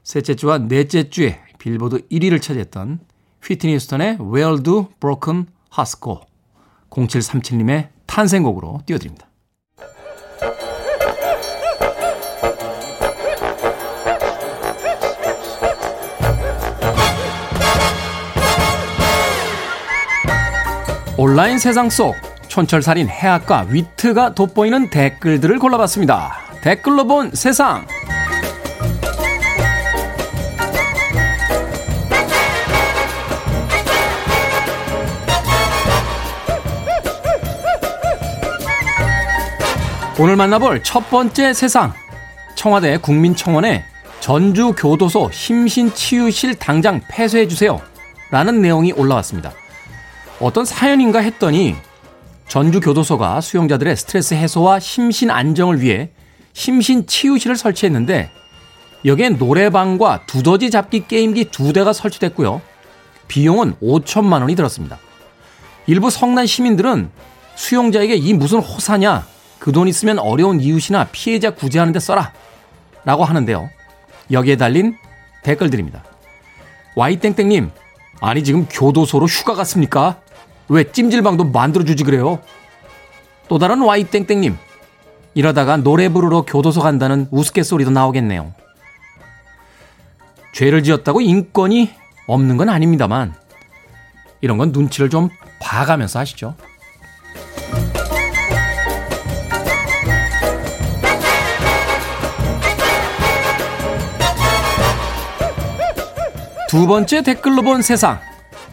셋째 0.04 0.36
주와 0.36 0.58
넷째 0.58 1.10
주에 1.10 1.42
빌보드 1.60 2.08
1위를 2.08 2.42
차지했던 2.42 3.00
휘트니 3.44 3.80
스턴의 3.80 4.18
Where 4.22 4.62
Do 4.62 4.90
Broken 5.00 5.48
Hearts 5.78 6.00
Go 6.02 6.22
0737님의 6.90 7.90
탄생곡으로 8.06 8.82
띄워드립니다. 8.86 9.28
온라인 21.26 21.58
세상 21.58 21.90
속 21.90 22.18
촌철살인 22.50 23.08
해학과 23.08 23.66
위트가 23.70 24.36
돋보이는 24.36 24.90
댓글들을 24.90 25.58
골라봤습니다. 25.58 26.34
댓글로 26.62 27.08
본 27.08 27.32
세상. 27.32 27.88
오늘 40.20 40.36
만나볼 40.36 40.84
첫 40.84 41.10
번째 41.10 41.54
세상. 41.54 41.94
청와대 42.56 42.98
국민청원에 42.98 43.86
전주교도소 44.20 45.30
심신치유실 45.32 46.56
당장 46.56 47.00
폐쇄해주세요. 47.08 47.80
라는 48.30 48.62
내용이 48.62 48.92
올라왔습니다. 48.92 49.54
어떤 50.44 50.66
사연인가 50.66 51.20
했더니 51.20 51.74
전주교도소가 52.50 53.40
수용자들의 53.40 53.96
스트레스 53.96 54.34
해소와 54.34 54.82
심신 54.82 55.32
안정을 55.32 55.80
위해 55.80 56.10
심신 56.52 57.08
치유실을 57.08 57.56
설치했는데 57.56 58.30
여기에 59.06 59.30
노래방과 59.30 60.26
두더지 60.26 60.70
잡기 60.70 61.08
게임기 61.08 61.46
두 61.46 61.72
대가 61.72 61.94
설치됐고요. 61.94 62.62
비용은 63.30 63.76
5천만 63.82 64.42
원이 64.42 64.56
들었습니다. 64.56 65.00
일부 65.88 66.10
성난 66.10 66.46
시민들은 66.46 67.10
수용자에게 67.56 68.16
이 68.16 68.34
무슨 68.34 68.60
호사냐 68.60 69.26
그 69.60 69.72
돈 69.72 69.88
있으면 69.88 70.20
어려운 70.20 70.60
이웃이나 70.60 71.08
피해자 71.14 71.52
구제하는 71.52 71.94
데 71.94 72.02
써라 72.02 72.34
라고 73.06 73.24
하는데요. 73.24 73.70
여기에 74.30 74.58
달린 74.58 74.98
댓글들입니다. 75.44 76.04
와이땡땡님 76.98 77.72
아니 78.20 78.44
지금 78.44 78.68
교도소로 78.70 79.26
휴가 79.28 79.54
갔습니까? 79.54 80.20
왜 80.70 80.92
찜질방도 80.92 81.46
만들어주지 81.46 82.04
그래요? 82.04 82.40
또 83.48 83.58
다른 83.60 83.82
와이땡땡님 83.82 84.58
이러다가 85.36 85.78
노래 85.78 86.10
부르러 86.10 86.44
교도소 86.44 86.82
간다는 86.82 87.28
우스갯소리도 87.32 87.92
나오겠네요. 87.92 88.54
죄를 90.54 90.84
지었다고 90.84 91.22
인권이 91.22 91.92
없는 92.28 92.58
건 92.58 92.70
아닙니다만 92.70 93.34
이런 94.42 94.58
건 94.58 94.72
눈치를 94.72 95.10
좀 95.10 95.30
봐가면서 95.60 96.20
하시죠. 96.20 96.56
두 106.70 106.88
번째 106.88 107.22
댓글로 107.22 107.62
본 107.62 107.82
세상. 107.82 108.20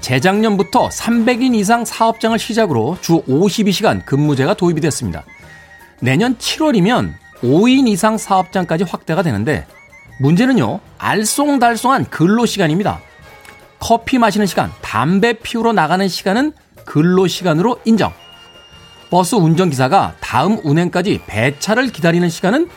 재작년부터 0.00 0.88
300인 0.88 1.54
이상 1.54 1.84
사업장을 1.84 2.38
시작으로 2.38 2.96
주 3.00 3.22
52시간 3.22 4.04
근무제가 4.04 4.54
도입이 4.54 4.80
됐습니다. 4.80 5.24
내년 6.00 6.36
7월이면 6.36 7.14
5인 7.42 7.88
이상 7.88 8.18
사업장까지 8.18 8.84
확대가 8.84 9.22
되는데 9.22 9.66
문제는요, 10.20 10.80
알쏭달쏭한 10.98 12.10
근로 12.10 12.46
시간입니다. 12.46 13.00
커피 13.78 14.18
마시는 14.18 14.46
시간, 14.46 14.70
담배 14.82 15.32
피우러 15.32 15.72
나가는 15.72 16.06
시간은 16.06 16.52
근로 16.84 17.26
시간으로 17.26 17.80
인정. 17.84 18.12
버스 19.10 19.34
운전기사가 19.34 20.16
다음 20.20 20.58
운행까지 20.62 21.22
배차를 21.26 21.88
기다리는 21.88 22.28
시간은 22.28 22.68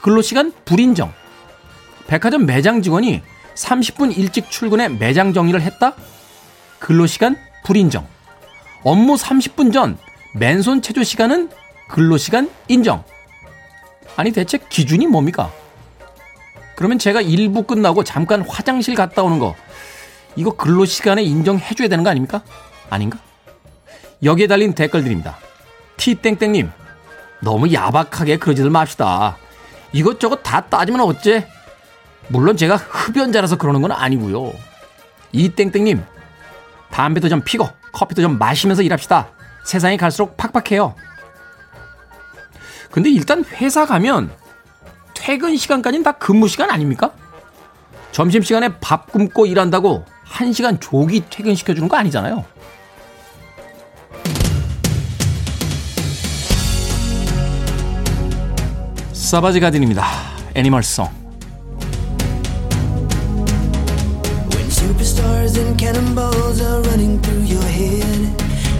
근로 0.00 0.22
시간 0.22 0.52
불인정. 0.64 1.12
백화점 2.06 2.46
매장 2.46 2.82
직원이 2.82 3.22
30분 3.56 4.16
일찍 4.16 4.50
출근해 4.50 4.88
매장 4.88 5.32
정리를 5.32 5.60
했다? 5.60 5.94
근로시간 6.78 7.36
불인정. 7.64 8.06
업무 8.84 9.14
30분 9.14 9.72
전 9.72 9.98
맨손 10.34 10.82
체조 10.82 11.02
시간은 11.02 11.50
근로시간 11.88 12.50
인정. 12.68 13.04
아니 14.16 14.32
대체 14.32 14.58
기준이 14.58 15.06
뭡니까? 15.06 15.50
그러면 16.76 16.98
제가 16.98 17.20
일부 17.20 17.62
끝나고 17.62 18.04
잠깐 18.04 18.42
화장실 18.42 18.94
갔다 18.94 19.22
오는 19.22 19.38
거 19.38 19.54
이거 20.36 20.50
근로시간에 20.50 21.22
인정해줘야 21.22 21.88
되는 21.88 22.04
거 22.04 22.10
아닙니까? 22.10 22.42
아닌가? 22.90 23.18
여기에 24.22 24.46
달린 24.46 24.74
댓글들입니다. 24.74 25.36
티땡땡님 25.96 26.70
너무 27.40 27.72
야박하게 27.72 28.36
그러지들 28.38 28.70
맙시다. 28.70 29.38
이것저것 29.92 30.36
다 30.42 30.60
따지면 30.60 31.00
어째? 31.00 31.48
물론 32.28 32.56
제가 32.56 32.76
흡연자라서 32.76 33.56
그러는 33.56 33.82
건 33.82 33.92
아니고요. 33.92 34.52
이땡땡님 35.32 36.02
담배도 36.90 37.28
좀 37.28 37.42
피고 37.42 37.68
커피도 37.92 38.22
좀 38.22 38.38
마시면서 38.38 38.82
일합시다. 38.82 39.28
세상이 39.64 39.96
갈수록 39.96 40.36
팍팍해요. 40.36 40.94
근데 42.90 43.10
일단 43.10 43.44
회사 43.44 43.84
가면 43.84 44.30
퇴근 45.14 45.56
시간까지는 45.56 46.04
다 46.04 46.12
근무 46.12 46.48
시간 46.48 46.70
아닙니까? 46.70 47.12
점심 48.12 48.42
시간에 48.42 48.68
밥 48.80 49.10
굶고 49.12 49.46
일한다고 49.46 50.04
1시간 50.30 50.80
조기 50.80 51.24
퇴근시켜 51.28 51.74
주는 51.74 51.88
거 51.88 51.96
아니잖아요. 51.96 52.44
사바지 59.12 59.60
가딘입니다. 59.60 60.06
애니멀송. 60.54 61.25
Superstars 64.86 65.58
and 65.58 65.76
cannonballs 65.76 66.60
are 66.60 66.80
running 66.82 67.20
through 67.20 67.42
your 67.42 67.62
head. 67.64 68.20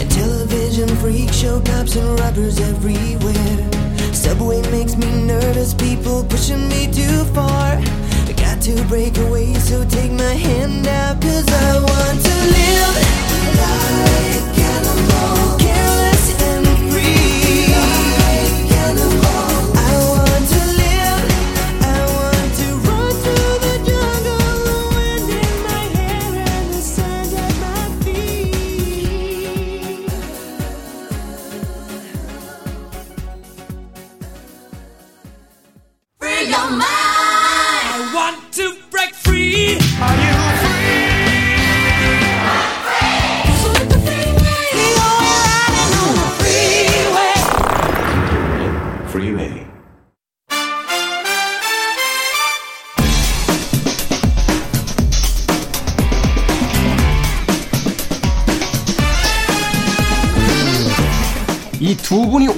And 0.01 0.09
television 0.09 0.89
freak 0.99 1.33
show 1.33 1.61
cops 1.61 1.97
and 1.97 2.21
robbers 2.21 2.61
everywhere. 2.61 4.15
Subway 4.15 4.63
makes 4.71 4.97
me 4.97 5.11
nervous, 5.25 5.75
people 5.75 6.23
pushing 6.23 6.69
me 6.69 6.87
too 6.93 7.25
far. 7.35 7.83
I 8.31 8.35
got 8.37 8.63
to 8.63 8.81
break 8.85 9.19
away, 9.19 9.55
so 9.55 9.85
take 9.85 10.13
my 10.13 10.35
hand 10.47 10.87
out, 10.87 11.21
cause 11.21 11.49
I 11.49 11.66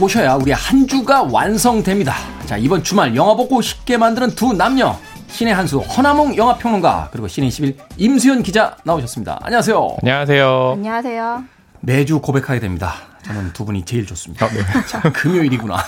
오셔야 0.09 0.37
우리 0.37 0.53
한 0.53 0.87
주가 0.87 1.23
완성됩니다. 1.23 2.15
자, 2.47 2.57
이번 2.57 2.83
주말 2.83 3.15
영화 3.15 3.35
보고 3.35 3.61
쉽게 3.61 3.99
만드는 3.99 4.31
두 4.31 4.55
남녀. 4.55 4.99
신의 5.29 5.53
한수 5.53 5.81
허나몽 5.81 6.35
영화평론가 6.35 7.11
그리고 7.13 7.29
신의 7.29 7.51
11 7.51 7.77
임수현 7.99 8.43
기자 8.43 8.75
나오셨습니다. 8.85 9.39
안녕하세요. 9.43 9.97
안녕하세요. 10.01 10.71
안녕하세요. 10.77 11.45
매주 11.81 12.21
고백하게 12.21 12.59
됩니다. 12.59 12.95
저는 13.23 13.53
두 13.53 13.67
분이 13.67 13.85
제일 13.85 14.07
좋습니다. 14.07 14.49
네. 14.49 14.63
자, 14.87 15.01
금요일이구나. 15.13 15.77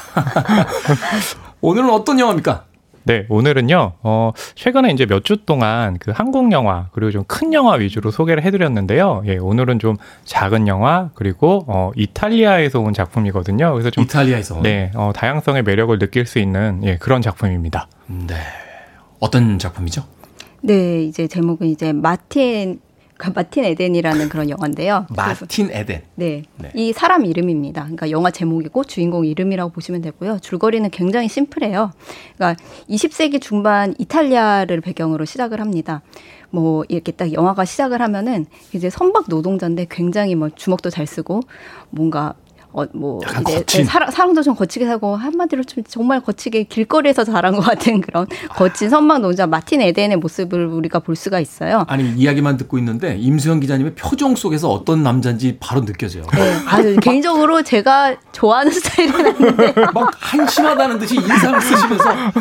오늘은 1.62 1.88
어떤 1.88 2.20
영화입니까? 2.20 2.64
네, 3.04 3.24
오늘은요, 3.28 3.92
어, 4.02 4.32
최근에 4.54 4.90
이제 4.92 5.06
몇 5.06 5.24
주 5.24 5.38
동안 5.44 5.96
그 5.98 6.10
한국 6.10 6.52
영화, 6.52 6.88
그리고 6.92 7.10
좀 7.10 7.24
큰 7.26 7.52
영화 7.54 7.74
위주로 7.74 8.10
소개를 8.10 8.42
해드렸는데요. 8.42 9.22
예, 9.26 9.36
오늘은 9.38 9.78
좀 9.78 9.96
작은 10.24 10.66
영화, 10.68 11.10
그리고, 11.14 11.64
어, 11.68 11.90
이탈리아에서 11.96 12.80
온 12.80 12.92
작품이거든요. 12.92 13.72
그래서 13.72 13.90
좀. 13.90 14.04
이탈리아에서. 14.04 14.60
네, 14.62 14.90
어, 14.94 15.12
다양성의 15.14 15.62
매력을 15.62 15.98
느낄 15.98 16.26
수 16.26 16.38
있는, 16.38 16.80
예, 16.84 16.96
그런 16.96 17.22
작품입니다. 17.22 17.88
네. 18.06 18.34
어떤 19.20 19.58
작품이죠? 19.58 20.04
네, 20.62 21.02
이제 21.04 21.26
제목은 21.26 21.66
이제 21.68 21.92
마틴 21.92 22.80
마틴 23.34 23.64
에덴이라는 23.64 24.28
그런 24.28 24.48
영화인데요. 24.48 25.06
마틴 25.14 25.68
에덴. 25.70 26.02
네, 26.14 26.42
네, 26.56 26.70
이 26.74 26.92
사람 26.92 27.26
이름입니다. 27.26 27.82
그러니까 27.82 28.10
영화 28.10 28.30
제목이고 28.30 28.84
주인공 28.84 29.26
이름이라고 29.26 29.72
보시면 29.72 30.00
되고요. 30.00 30.38
줄거리는 30.40 30.88
굉장히 30.90 31.28
심플해요. 31.28 31.92
그러니까 32.36 32.62
20세기 32.88 33.40
중반 33.40 33.94
이탈리아를 33.98 34.80
배경으로 34.80 35.24
시작을 35.24 35.60
합니다. 35.60 36.02
뭐 36.50 36.84
이렇게 36.88 37.12
딱 37.12 37.32
영화가 37.32 37.64
시작을 37.64 38.00
하면은 38.02 38.46
이제 38.72 38.90
선박 38.90 39.26
노동자인데 39.28 39.86
굉장히 39.90 40.34
뭐 40.34 40.48
주먹도 40.48 40.90
잘 40.90 41.06
쓰고 41.06 41.40
뭔가 41.90 42.34
어, 42.72 42.84
뭐, 42.92 43.20
이제 43.40 43.64
네, 43.64 43.84
사랑, 43.84 44.10
사랑도 44.10 44.42
좀 44.42 44.54
거치게 44.54 44.84
하고 44.84 45.16
한마디로 45.16 45.64
좀 45.64 45.82
정말 45.88 46.20
거치게 46.20 46.64
길거리에서 46.64 47.24
자란 47.24 47.54
것 47.56 47.62
같은 47.62 48.00
그런 48.00 48.26
거친 48.50 48.88
선박 48.88 49.20
노자 49.20 49.46
마틴 49.46 49.80
에덴의 49.80 50.18
모습을 50.18 50.66
우리가 50.66 51.00
볼 51.00 51.16
수가 51.16 51.40
있어요. 51.40 51.84
아니, 51.88 52.10
이야기만 52.10 52.56
듣고 52.56 52.78
있는데 52.78 53.16
임수영 53.18 53.60
기자님의 53.60 53.94
표정 53.96 54.36
속에서 54.36 54.70
어떤 54.70 55.02
남자인지 55.02 55.58
바로 55.58 55.84
느껴져요. 55.84 56.24
네. 56.32 56.56
아주 56.66 56.96
개인적으로 57.00 57.62
제가 57.62 58.16
좋아하는 58.32 58.70
스타일은 58.70 59.26
아닌데. 59.26 59.74
막 59.92 60.10
한심하다는 60.18 60.98
듯이 61.00 61.16
인상을 61.16 61.60
쓰시면서 61.60 62.08
아, 62.10 62.32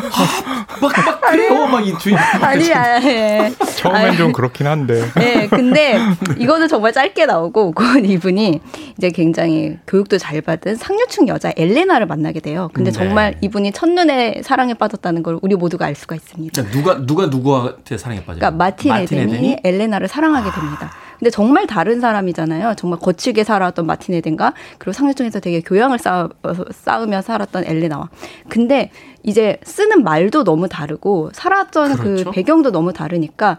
막, 0.80 0.92
막 1.04 1.20
그래요. 1.22 1.66
막이 1.66 1.98
주인. 1.98 2.16
아니, 2.16 2.72
아니. 2.72 3.04
네. 3.04 3.52
처음엔 3.76 4.06
아니, 4.06 4.16
좀 4.16 4.32
그렇긴 4.32 4.66
한데. 4.68 5.10
네. 5.16 5.48
근데 5.48 5.98
이거는 6.38 6.68
정말 6.68 6.92
짧게 6.92 7.26
나오고 7.26 7.72
그 7.72 7.98
이분이 7.98 8.60
이제 8.96 9.10
굉장히 9.10 9.78
교육도 9.86 10.18
잘 10.20 10.40
받은 10.40 10.76
상류층 10.76 11.26
여자 11.28 11.52
엘레나를 11.56 12.06
만나게 12.06 12.38
돼요. 12.40 12.70
근데 12.72 12.92
네. 12.92 12.98
정말 12.98 13.36
이분이 13.40 13.72
첫눈에 13.72 14.42
사랑에 14.44 14.74
빠졌다는 14.74 15.22
걸 15.22 15.38
우리 15.42 15.56
모두가 15.56 15.86
알 15.86 15.94
수가 15.94 16.14
있습니다. 16.14 16.62
누가 16.70 17.04
누가 17.04 17.26
누구한테 17.26 17.98
사랑에 17.98 18.20
빠져요? 18.20 18.36
그러니까 18.36 18.50
마틴, 18.52 18.90
마틴 18.90 19.18
에덴이, 19.18 19.32
에덴이 19.34 19.56
엘레나를 19.64 20.06
사랑하게 20.06 20.50
됩니다. 20.52 20.92
근데 21.18 21.30
정말 21.30 21.66
다른 21.66 22.00
사람이잖아요. 22.00 22.74
정말 22.76 22.98
거칠게 22.98 23.44
살았던 23.44 23.86
마틴 23.86 24.14
에덴과 24.14 24.54
그리고 24.78 24.92
상류층에서 24.92 25.40
되게 25.40 25.60
교양을 25.60 25.98
쌓, 25.98 26.28
쌓으며 26.70 27.20
살았던 27.20 27.64
엘레나와. 27.66 28.08
근데 28.48 28.90
이제 29.22 29.58
쓰는 29.64 30.02
말도 30.02 30.44
너무 30.44 30.68
다르고 30.68 31.30
살았던 31.34 31.96
그 31.96 32.02
그렇죠? 32.02 32.24
그 32.24 32.30
배경도 32.30 32.72
너무 32.72 32.92
다르니까 32.92 33.58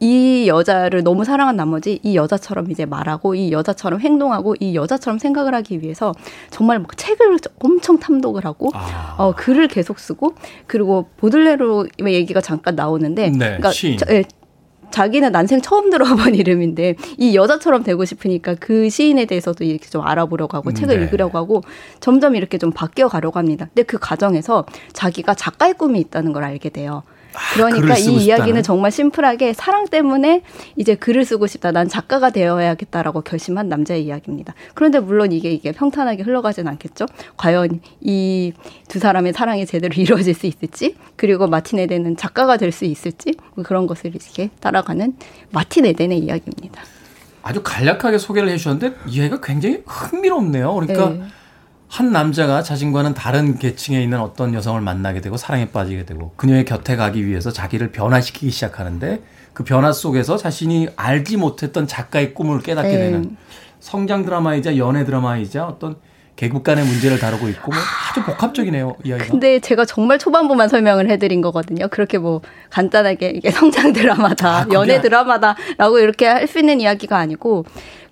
이 0.00 0.46
여자를 0.48 1.02
너무 1.02 1.24
사랑한 1.24 1.56
나머지 1.56 1.98
이 2.02 2.16
여자처럼 2.16 2.70
이제 2.70 2.86
말하고 2.86 3.34
이 3.34 3.50
여자처럼 3.50 4.00
행동하고 4.00 4.54
이 4.60 4.74
여자처럼 4.74 5.18
생각을 5.18 5.54
하기 5.56 5.82
위해서 5.82 6.12
정말 6.50 6.78
막 6.78 6.96
책을 6.96 7.38
엄청 7.60 7.98
탐독을 7.98 8.44
하고 8.44 8.70
아. 8.74 9.16
어, 9.18 9.34
글을 9.34 9.68
계속 9.68 9.98
쓰고 9.98 10.34
그리고 10.66 11.08
보들레로 11.16 11.88
얘기가 12.06 12.40
잠깐 12.40 12.76
나오는데 12.76 13.30
네, 13.30 13.38
그러니까 13.38 13.70
저, 13.72 14.06
예, 14.10 14.24
자기는 14.90 15.32
난생 15.32 15.60
처음 15.60 15.90
들어본 15.90 16.34
이름인데 16.36 16.94
이 17.18 17.36
여자처럼 17.36 17.82
되고 17.82 18.04
싶으니까 18.04 18.54
그 18.54 18.88
시인에 18.88 19.24
대해서도 19.26 19.64
이렇게 19.64 19.88
좀 19.88 20.06
알아보려고 20.06 20.56
하고 20.56 20.72
책을 20.72 20.96
네. 20.96 21.04
읽으려고 21.04 21.38
하고 21.38 21.62
점점 22.00 22.36
이렇게 22.36 22.58
좀 22.58 22.70
바뀌어 22.70 23.08
가려고 23.08 23.38
합니다. 23.38 23.66
근데 23.66 23.82
그 23.82 23.98
과정에서 23.98 24.64
자기가 24.92 25.34
작가의 25.34 25.74
꿈이 25.74 26.00
있다는 26.00 26.32
걸 26.32 26.44
알게 26.44 26.70
돼요. 26.70 27.02
그러니까 27.54 27.96
이 27.96 28.24
이야기는 28.24 28.62
정말 28.62 28.90
심플하게 28.90 29.52
사랑 29.52 29.86
때문에 29.86 30.42
이제 30.76 30.94
글을 30.94 31.24
쓰고 31.24 31.46
싶다. 31.46 31.70
난 31.72 31.88
작가가 31.88 32.30
되어야겠다라고 32.30 33.20
결심한 33.20 33.68
남자의 33.68 34.04
이야기입니다. 34.04 34.54
그런데 34.74 34.98
물론 34.98 35.32
이게 35.32 35.50
이게 35.50 35.72
평탄하게 35.72 36.22
흘러가진 36.24 36.66
않겠죠. 36.68 37.06
과연 37.36 37.80
이 38.00 38.52
두 38.88 38.98
사람의 38.98 39.32
사랑이 39.34 39.66
제대로 39.66 39.94
이루어질 40.00 40.34
수 40.34 40.46
있을지, 40.46 40.96
그리고 41.16 41.46
마틴 41.46 41.78
에덴은 41.78 42.16
작가가 42.16 42.56
될 42.56 42.72
수 42.72 42.84
있을지 42.84 43.34
뭐 43.54 43.64
그런 43.64 43.86
것을 43.86 44.14
이렇게 44.14 44.50
따라가는 44.60 45.14
마틴 45.50 45.86
에덴의 45.86 46.18
이야기입니다. 46.18 46.82
아주 47.42 47.62
간략하게 47.62 48.18
소개를 48.18 48.48
해주셨는데 48.50 48.96
이야기가 49.06 49.40
굉장히 49.40 49.82
흥미롭네요. 49.86 50.74
그러니까. 50.74 51.08
네. 51.10 51.22
한 51.88 52.12
남자가 52.12 52.62
자신과는 52.62 53.14
다른 53.14 53.58
계층에 53.58 54.02
있는 54.02 54.20
어떤 54.20 54.52
여성을 54.54 54.80
만나게 54.80 55.20
되고 55.20 55.36
사랑에 55.36 55.70
빠지게 55.70 56.04
되고 56.04 56.32
그녀의 56.36 56.64
곁에 56.64 56.96
가기 56.96 57.26
위해서 57.26 57.50
자기를 57.50 57.92
변화시키기 57.92 58.50
시작하는데 58.50 59.22
그 59.54 59.64
변화 59.64 59.92
속에서 59.92 60.36
자신이 60.36 60.88
알지 60.96 61.38
못했던 61.38 61.86
작가의 61.86 62.34
꿈을 62.34 62.60
깨닫게 62.60 62.90
네. 62.90 62.98
되는 62.98 63.36
성장 63.80 64.24
드라마이자 64.24 64.76
연애 64.76 65.04
드라마이자 65.04 65.66
어떤 65.66 65.96
계급 66.36 66.62
간의 66.62 66.84
문제를 66.84 67.18
다루고 67.18 67.48
있고 67.48 67.72
뭐 67.72 67.80
아주 68.10 68.22
복합적이네요 68.22 68.94
이야기가. 69.02 69.30
근데 69.32 69.58
제가 69.58 69.84
정말 69.84 70.18
초반부만 70.20 70.68
설명을 70.68 71.10
해드린 71.10 71.40
거거든요. 71.40 71.88
그렇게 71.88 72.18
뭐 72.18 72.42
간단하게 72.70 73.30
이게 73.30 73.50
성장 73.50 73.92
드라마다, 73.92 74.58
아, 74.58 74.66
연애 74.72 75.00
드라마다라고 75.00 75.98
이렇게 75.98 76.26
할 76.26 76.46
수 76.46 76.60
있는 76.60 76.80
이야기가 76.80 77.18
아니고 77.18 77.64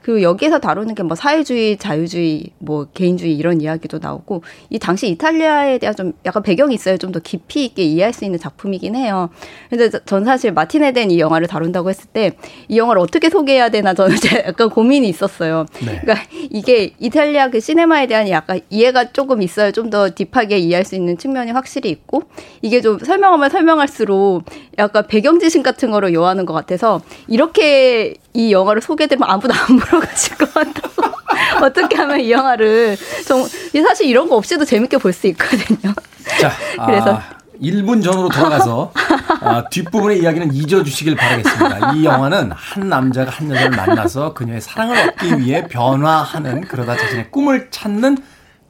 그 0.07 0.23
여기에서 0.23 0.61
다루는 0.61 0.95
게 0.95 1.03
뭐 1.03 1.15
사회주의, 1.17 1.77
자유주의, 1.77 2.51
뭐 2.59 2.87
개인주의 2.95 3.37
이런 3.37 3.61
이야기도 3.61 3.99
나오고 4.01 4.43
이 4.71 4.79
당시 4.79 5.09
이탈리아에 5.09 5.79
대한 5.79 5.97
좀 5.97 6.13
약간 6.25 6.43
배경이 6.45 6.75
있어요. 6.75 6.97
좀더 6.97 7.19
깊이 7.21 7.65
있게 7.65 7.83
이해할 7.83 8.13
수 8.13 8.25
있는 8.25 8.39
작품이긴 8.39 8.95
해요. 8.95 9.31
근데 9.69 9.91
전 10.05 10.25
사실 10.25 10.53
마틴에 10.53 10.93
대한 10.93 11.11
이 11.11 11.19
영화를 11.19 11.49
다룬다고 11.49 11.91
했을 11.91 12.07
때 12.13 12.37
이 12.69 12.79
영화를 12.79 13.01
어떻게 13.03 13.31
소개해야 13.31 13.69
되나 13.71 13.95
저는 13.95 14.17
약간 14.47 14.71
고민이 14.71 15.09
있었어요. 15.09 15.67
네. 15.85 16.01
그러니까 16.01 16.27
이게 16.51 16.95
이탈리아 17.01 17.51
그 17.51 17.59
시네마에 17.61 18.07
대한 18.07 18.29
약간 18.29 18.61
이해가 18.71 19.13
조금 19.13 19.43
있어야 19.43 19.71
좀 19.73 19.91
더 19.91 20.11
딥하게 20.15 20.59
이해할 20.59 20.85
수 20.85 20.95
있는 20.97 21.17
측면이 21.19 21.53
확실히 21.53 21.91
있고 21.91 22.23
이게 22.63 22.81
좀 22.81 22.99
설명하면 22.99 23.51
설명할수록 23.51 24.45
약간 24.79 25.07
배경 25.07 25.39
지식 25.39 25.63
같은 25.63 25.91
거를 25.93 26.13
요하는 26.15 26.45
것 26.47 26.53
같아서 26.55 27.01
이렇게 27.29 28.15
이 28.37 28.53
영화를 28.53 28.83
소개되면 28.83 29.29
아무도 29.29 29.53
안 29.55 29.79
가실 29.79 30.37
것 30.37 30.53
같아서 30.53 31.03
어떻게 31.65 31.97
하면 31.97 32.21
이 32.21 32.31
영화를 32.31 32.97
좀 33.27 33.47
사실 33.83 34.07
이런 34.07 34.29
거 34.29 34.37
없이도 34.37 34.65
재밌게 34.65 34.99
볼 34.99 35.13
수 35.13 35.27
있거든요. 35.29 35.95
자, 36.41 36.53
그래서 36.85 37.15
아, 37.15 37.23
1분 37.63 38.05
전으로 38.05 38.29
돌아가서 38.29 38.93
아, 39.41 39.65
뒷부분의 39.71 40.21
이야기는 40.21 40.53
잊어주시길 40.53 41.17
바라겠습니다. 41.17 41.95
이 41.95 42.05
영화는 42.05 42.53
한 42.53 42.89
남자가 42.91 43.31
한 43.31 43.49
여자를 43.51 43.71
만나서 43.71 44.35
그녀의 44.35 44.61
사랑을 44.61 45.09
얻기 45.09 45.39
위해 45.39 45.67
변화하는 45.67 46.63
그러다 46.63 46.97
자신의 46.97 47.31
꿈을 47.31 47.69
찾는 47.71 48.19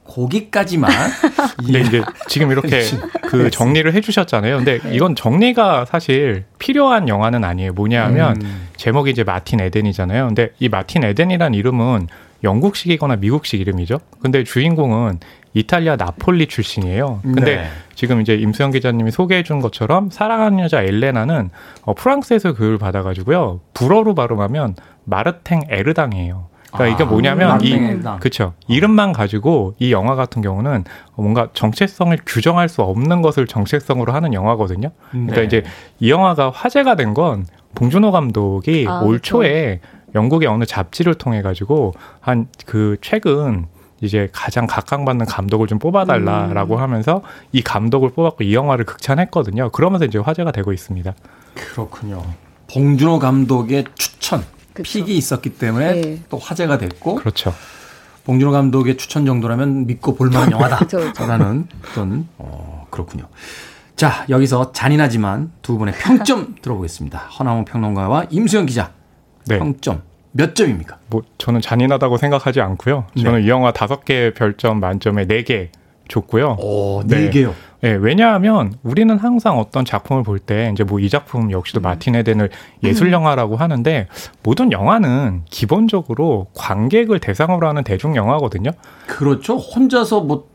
거기까지만. 0.09 0.91
근데 1.59 1.81
이제 1.81 2.03
지금 2.29 2.51
이렇게 2.51 2.83
그 3.29 3.51
정리를 3.51 3.93
해주셨잖아요. 3.93 4.57
근데 4.59 4.81
이건 4.93 5.15
정리가 5.15 5.85
사실 5.87 6.45
필요한 6.59 7.09
영화는 7.09 7.45
아니에요. 7.45 7.73
뭐냐하면 7.73 8.41
음. 8.43 8.69
제목이 8.77 9.11
이제 9.11 9.25
마틴 9.25 9.61
에덴이잖아요. 9.61 10.27
근데 10.27 10.51
이 10.59 10.69
마틴 10.69 11.05
에덴이란 11.05 11.55
이름은 11.55 12.09
영국식이거나 12.45 13.17
미국식 13.17 13.61
이름이죠. 13.61 13.99
근데 14.21 14.45
주인공은 14.45 15.21
이탈리아 15.55 15.97
나폴리 15.97 16.49
출신이에요. 16.49 17.21
근데 17.23 17.57
네. 17.57 17.69
지금 17.95 18.21
이제 18.21 18.35
임수영 18.35 18.73
기자님이 18.73 19.11
소개해 19.11 19.43
준 19.43 19.61
것처럼 19.61 20.11
사랑하는 20.11 20.61
여자 20.61 20.83
엘레나는 20.83 21.49
어, 21.83 21.95
프랑스에서 21.95 22.53
교육을 22.53 22.77
받아가지고요. 22.77 23.61
불어로 23.73 24.15
발음하면 24.15 24.77
마르탱 25.05 25.63
에르당이에요. 25.71 26.49
그러니까 26.77 26.87
이게 26.87 27.05
아, 27.05 27.07
뭐냐면 27.07 27.61
이 27.63 28.01
그쵸 28.21 28.53
이름만 28.69 29.13
가지고 29.13 29.75
이 29.79 29.93
영화 29.93 30.15
같은 30.15 30.43
경우는 30.43 30.85
뭔가 31.17 31.49
정체성을 31.53 32.17
규정할 32.27 32.69
수 32.69 32.83
없는 32.83 33.23
것을 33.23 33.47
정체성으로 33.47 34.13
하는 34.13 34.33
영화거든요. 34.35 34.91
그러니까 35.11 35.37
네. 35.37 35.45
이제 35.45 35.65
이 36.01 36.11
영화가 36.11 36.51
화제가 36.51 36.95
된 36.95 37.15
건 37.15 37.47
봉준호 37.75 38.11
감독이 38.11 38.85
아, 38.89 39.01
올 39.01 39.21
초에 39.21 39.81
영국의 40.15 40.49
어느 40.49 40.65
잡지를 40.65 41.15
통해 41.15 41.41
가지고 41.43 41.93
한 42.21 42.49
그 42.67 42.97
최근 43.01 43.67
이제 44.03 44.29
가장 44.33 44.67
각광받는 44.67 45.25
감독을 45.25 45.67
좀 45.69 45.79
뽑아달라라고 45.79 46.75
음. 46.77 46.81
하면서 46.81 47.23
이 47.53 47.63
감독을 47.63 48.11
뽑았고 48.11 48.45
이 48.45 48.55
영화를 48.55 48.85
극찬했거든요. 48.85 49.71
그러면서 49.71 50.05
이제 50.05 50.19
화제가 50.19 50.53
되고 50.53 50.73
있습니다. 50.73 51.15
그렇군요. 51.55 52.23
봉준호 52.71 53.19
감독의 53.19 53.85
추천 53.95 54.43
그쵸. 54.77 54.83
픽이 54.85 55.17
있었기 55.17 55.51
때문에 55.59 56.01
네. 56.01 56.19
또 56.29 56.39
화제가 56.39 56.79
됐고 56.79 57.17
그렇죠. 57.17 57.53
봉준호 58.25 58.51
감독의 58.53 58.97
추천 58.97 59.25
정도라면 59.27 59.87
믿고 59.87 60.15
볼만한 60.17 60.51
영화다 60.53 60.81
라는 61.27 61.67
어떤 61.91 62.29
어, 62.39 62.87
그렇군요. 62.91 63.29
자 63.95 64.27
여기서 64.29 64.73
잔인하지만 64.73 65.53
두 65.63 65.79
분의 65.79 65.95
평점 65.95 66.57
들어보겠습니다. 66.63 67.19
허나무 67.19 67.65
평론가와 67.65 68.27
임수영 68.31 68.67
기자 68.67 68.93
네. 69.47 69.59
평점 69.59 70.03
몇 70.33 70.55
점입니까? 70.55 70.99
뭐 71.09 71.23
저는 71.39 71.61
잔인하다고 71.63 72.19
생각하지 72.19 72.61
않고요. 72.61 73.07
저는 73.17 73.41
네. 73.41 73.47
이 73.47 73.49
영화 73.49 73.73
다섯 73.73 74.05
개 74.05 74.33
별점 74.35 74.81
만점에 74.81 75.27
네 75.27 75.43
개 75.45 75.71
줬고요. 76.09 76.57
오, 76.61 77.03
네, 77.05 77.23
네 77.23 77.31
개요. 77.31 77.55
네, 77.87 77.93
왜냐하면 77.93 78.75
우리는 78.83 79.17
항상 79.17 79.59
어떤 79.61 79.85
작품을 79.85 80.25
볼 80.25 80.41
때 80.41 80.71
이제 80.73 80.83
뭐 80.83 80.99
이 80.99 81.09
작품 81.09 81.53
역시도 81.53 81.81
음. 81.81 81.83
마틴 81.83 82.17
에덴을 82.17 82.51
예술 82.83 83.13
영화라고 83.13 83.55
하는데 83.57 84.09
모든 84.43 84.73
영화는 84.73 85.43
기본적으로 85.49 86.49
관객을 86.55 87.21
대상으로 87.21 87.69
하는 87.69 87.85
대중 87.85 88.17
영화거든요. 88.17 88.73
그렇죠. 89.07 89.57
혼자서 89.57 90.23
뭐 90.23 90.49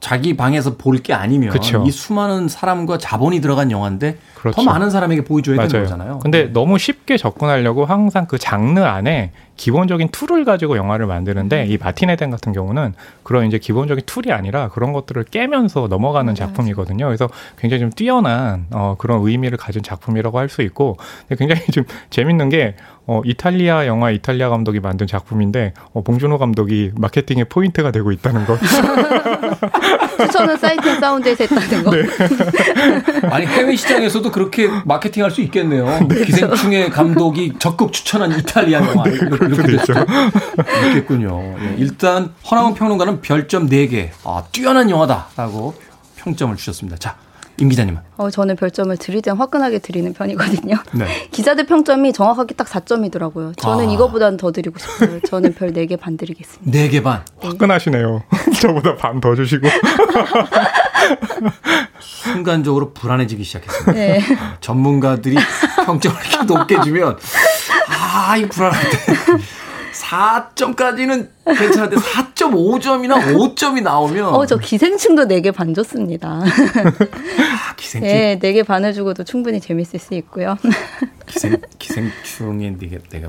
자기 0.00 0.36
방에서 0.36 0.76
볼 0.76 0.98
게 1.02 1.12
아니면 1.12 1.50
그쵸. 1.50 1.82
이 1.86 1.90
수많은 1.90 2.48
사람과 2.48 2.98
자본이 2.98 3.40
들어간 3.40 3.70
영화인데 3.70 4.16
그렇죠. 4.36 4.54
더 4.56 4.62
많은 4.64 4.90
사람에게 4.90 5.22
보여줘야 5.24 5.56
맞아요. 5.56 5.68
되는 5.68 5.84
거잖아요. 5.86 6.18
근데 6.20 6.44
너무 6.52 6.78
쉽게 6.78 7.16
접근하려고 7.16 7.84
항상 7.84 8.26
그 8.26 8.38
장르 8.38 8.80
안에 8.80 9.32
기본적인 9.56 10.10
tool을 10.12 10.44
가지고 10.44 10.76
영화를 10.76 11.06
만드는데 11.06 11.66
이 11.66 11.78
마틴 11.78 12.10
에덴 12.10 12.30
같은 12.30 12.52
경우는 12.52 12.94
그런 13.24 13.46
이제 13.46 13.58
기본적인 13.58 14.04
tool이 14.06 14.32
아니라 14.32 14.68
그런 14.68 14.92
것들을 14.92 15.24
깨면서 15.24 15.88
넘어가는 15.88 16.32
작품이거든요. 16.36 17.04
그래서 17.06 17.28
굉장히 17.58 17.80
좀 17.80 17.90
뛰어난 17.90 18.66
어, 18.70 18.94
그런 18.98 19.26
의미를 19.26 19.58
가진 19.58 19.82
작품이라고 19.82 20.38
할 20.38 20.48
수 20.48 20.62
있고 20.62 20.96
굉장히 21.36 21.60
좀 21.72 21.84
재밌는 22.10 22.48
게 22.50 22.74
어, 23.10 23.22
이탈리아 23.24 23.86
영화 23.86 24.10
이탈리아 24.10 24.50
감독이 24.50 24.80
만든 24.80 25.06
작품인데 25.06 25.72
어, 25.94 26.02
봉준호 26.02 26.36
감독이 26.36 26.92
마케팅의 26.94 27.46
포인트가 27.46 27.90
되고 27.90 28.12
있다는 28.12 28.44
거. 28.44 28.58
추천은 30.20 30.58
사이트 30.58 31.00
사운드에서 31.00 31.44
했다는 31.44 31.84
거. 31.84 31.92
아니 33.34 33.46
해외 33.46 33.76
시장에서도 33.76 34.30
그렇게 34.30 34.68
마케팅할 34.84 35.30
수 35.30 35.40
있겠네요. 35.40 36.06
기생충의 36.26 36.90
감독이 36.90 37.54
적극 37.58 37.94
추천한 37.94 38.30
이탈리아 38.30 38.80
영화 38.86 39.08
이렇게, 39.08 39.46
이렇게 39.46 39.76
됐죠. 39.78 39.94
있겠군요. 40.88 41.56
예, 41.60 41.76
일단 41.78 42.34
허나운 42.50 42.74
평론가는 42.74 43.22
별점 43.22 43.70
4개, 43.70 44.10
아, 44.24 44.44
뛰어난 44.52 44.90
영화다라고 44.90 45.74
평점을 46.16 46.54
주셨습니다. 46.56 46.98
자, 46.98 47.16
임 47.60 47.68
기자님은? 47.68 48.00
어, 48.16 48.30
저는 48.30 48.54
별점을 48.56 48.96
드리든 48.96 49.36
화끈하게 49.36 49.80
드리는 49.80 50.12
편이거든요. 50.12 50.76
네. 50.92 51.28
기자들 51.32 51.66
평점이 51.66 52.12
정확하게 52.12 52.54
딱 52.54 52.68
4점이더라고요. 52.68 53.56
저는 53.58 53.88
아. 53.88 53.92
이거보다는 53.92 54.36
더 54.36 54.52
드리고 54.52 54.78
싶어요. 54.78 55.20
저는 55.28 55.54
별 55.54 55.72
4개 55.72 55.98
반 55.98 56.16
드리겠습니다. 56.16 56.78
4개 56.78 57.02
반. 57.02 57.22
화끈하시네요. 57.40 58.22
저보다 58.62 58.96
반 58.96 59.20
더 59.20 59.34
주시고. 59.34 59.66
순간적으로 62.00 62.92
불안해지기 62.92 63.42
시작했습니다. 63.42 63.92
네. 63.92 64.20
전문가들이 64.60 65.36
평점을 65.84 66.16
이렇게 66.28 66.44
높게 66.44 66.80
주면 66.82 67.18
아, 67.88 68.36
이 68.36 68.46
불안한데. 68.48 68.98
4점까지는 70.08 71.28
괜찮은데 71.44 71.96
4.5점이나 71.96 73.14
5점이 73.36 73.82
나오면 73.82 74.24
어, 74.34 74.46
저 74.46 74.56
기생충도 74.56 75.24
4개 75.26 75.54
반 75.54 75.74
줬습니다. 75.74 76.40
아, 76.40 77.74
기생충. 77.76 78.08
네, 78.08 78.38
4개 78.38 78.64
반을 78.66 78.94
주고도 78.94 79.24
충분히 79.24 79.60
재밌을 79.60 79.98
수 79.98 80.14
있고요. 80.14 80.56
기생, 81.26 81.60
기생충의 81.78 82.76
내가, 82.78 82.98
내가. 83.10 83.28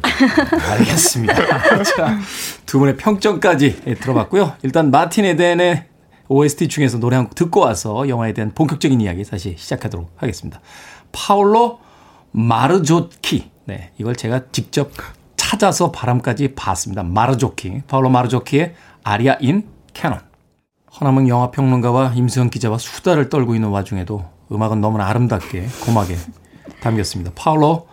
알겠습니다. 0.71 1.83
자, 1.83 2.17
두 2.65 2.79
분의 2.79 2.95
평점까지 2.97 3.81
예, 3.87 3.93
들어봤고요. 3.95 4.53
일단 4.63 4.89
마틴 4.91 5.25
에덴의 5.25 5.85
OST 6.29 6.67
중에서 6.69 6.99
노래 6.99 7.15
한 7.17 7.25
곡 7.25 7.35
듣고 7.35 7.59
와서 7.61 8.07
영화에 8.07 8.33
대한 8.33 8.53
본격적인 8.53 9.01
이야기 9.01 9.23
다시 9.25 9.55
시작하도록 9.57 10.11
하겠습니다. 10.15 10.61
파울로 11.11 11.79
마르조키. 12.31 13.49
네, 13.65 13.91
이걸 13.97 14.15
제가 14.15 14.43
직접 14.51 14.91
찾아서 15.49 15.91
발음까지 15.91 16.53
봤습니다. 16.53 17.01
마르조키. 17.01 17.81
파울로 17.87 18.09
마르조키의 18.11 18.75
Aria 19.03 19.35
in 19.39 19.67
Canon. 19.95 20.19
허남은 20.99 21.27
영화평론가와 21.27 22.13
임수영 22.13 22.51
기자와 22.51 22.77
수다를 22.77 23.29
떨고 23.29 23.55
있는 23.55 23.69
와중에도 23.69 24.25
음악은 24.51 24.79
너무나 24.79 25.07
아름답게 25.07 25.67
고막에 25.85 26.15
감겼습니다. 26.81 27.31
파울로 27.33 27.87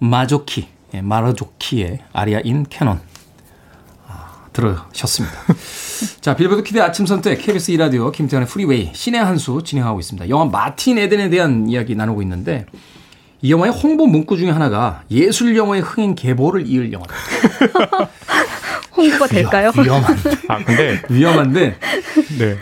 마조키, 0.00 0.66
예, 0.94 1.00
마르조키의 1.00 2.00
Aria 2.12 2.40
in 2.42 2.64
Canon 2.68 3.00
아, 4.08 4.46
들으셨습니다. 4.52 5.36
자, 6.20 6.34
빌보드 6.34 6.64
kid 6.64 6.82
아침 6.82 7.06
선택 7.06 7.38
KBS 7.40 7.72
2라디오 7.74 8.10
김태훈의 8.10 8.48
프리웨이 8.48 8.90
신의 8.92 9.22
한 9.22 9.38
수 9.38 9.62
진행하고 9.62 10.00
있습니다. 10.00 10.28
영화 10.30 10.46
마틴 10.46 10.98
에덴에 10.98 11.30
대한 11.30 11.68
이야기 11.68 11.94
나누고 11.94 12.22
있는데 12.22 12.66
이 13.40 13.52
영화의 13.52 13.72
홍보 13.72 14.06
문구 14.06 14.36
중에 14.36 14.50
하나가 14.50 15.02
예술 15.10 15.56
영화의 15.56 15.82
흥행 15.82 16.14
계보를 16.14 16.66
이을 16.66 16.92
영화다. 16.92 17.14
홍보가 18.96 19.26
될까요? 19.28 19.70
위험한데. 19.76 20.30
아, 20.48 20.64
근데 20.64 21.02
위험한데 21.08 21.76
네. 22.38 22.56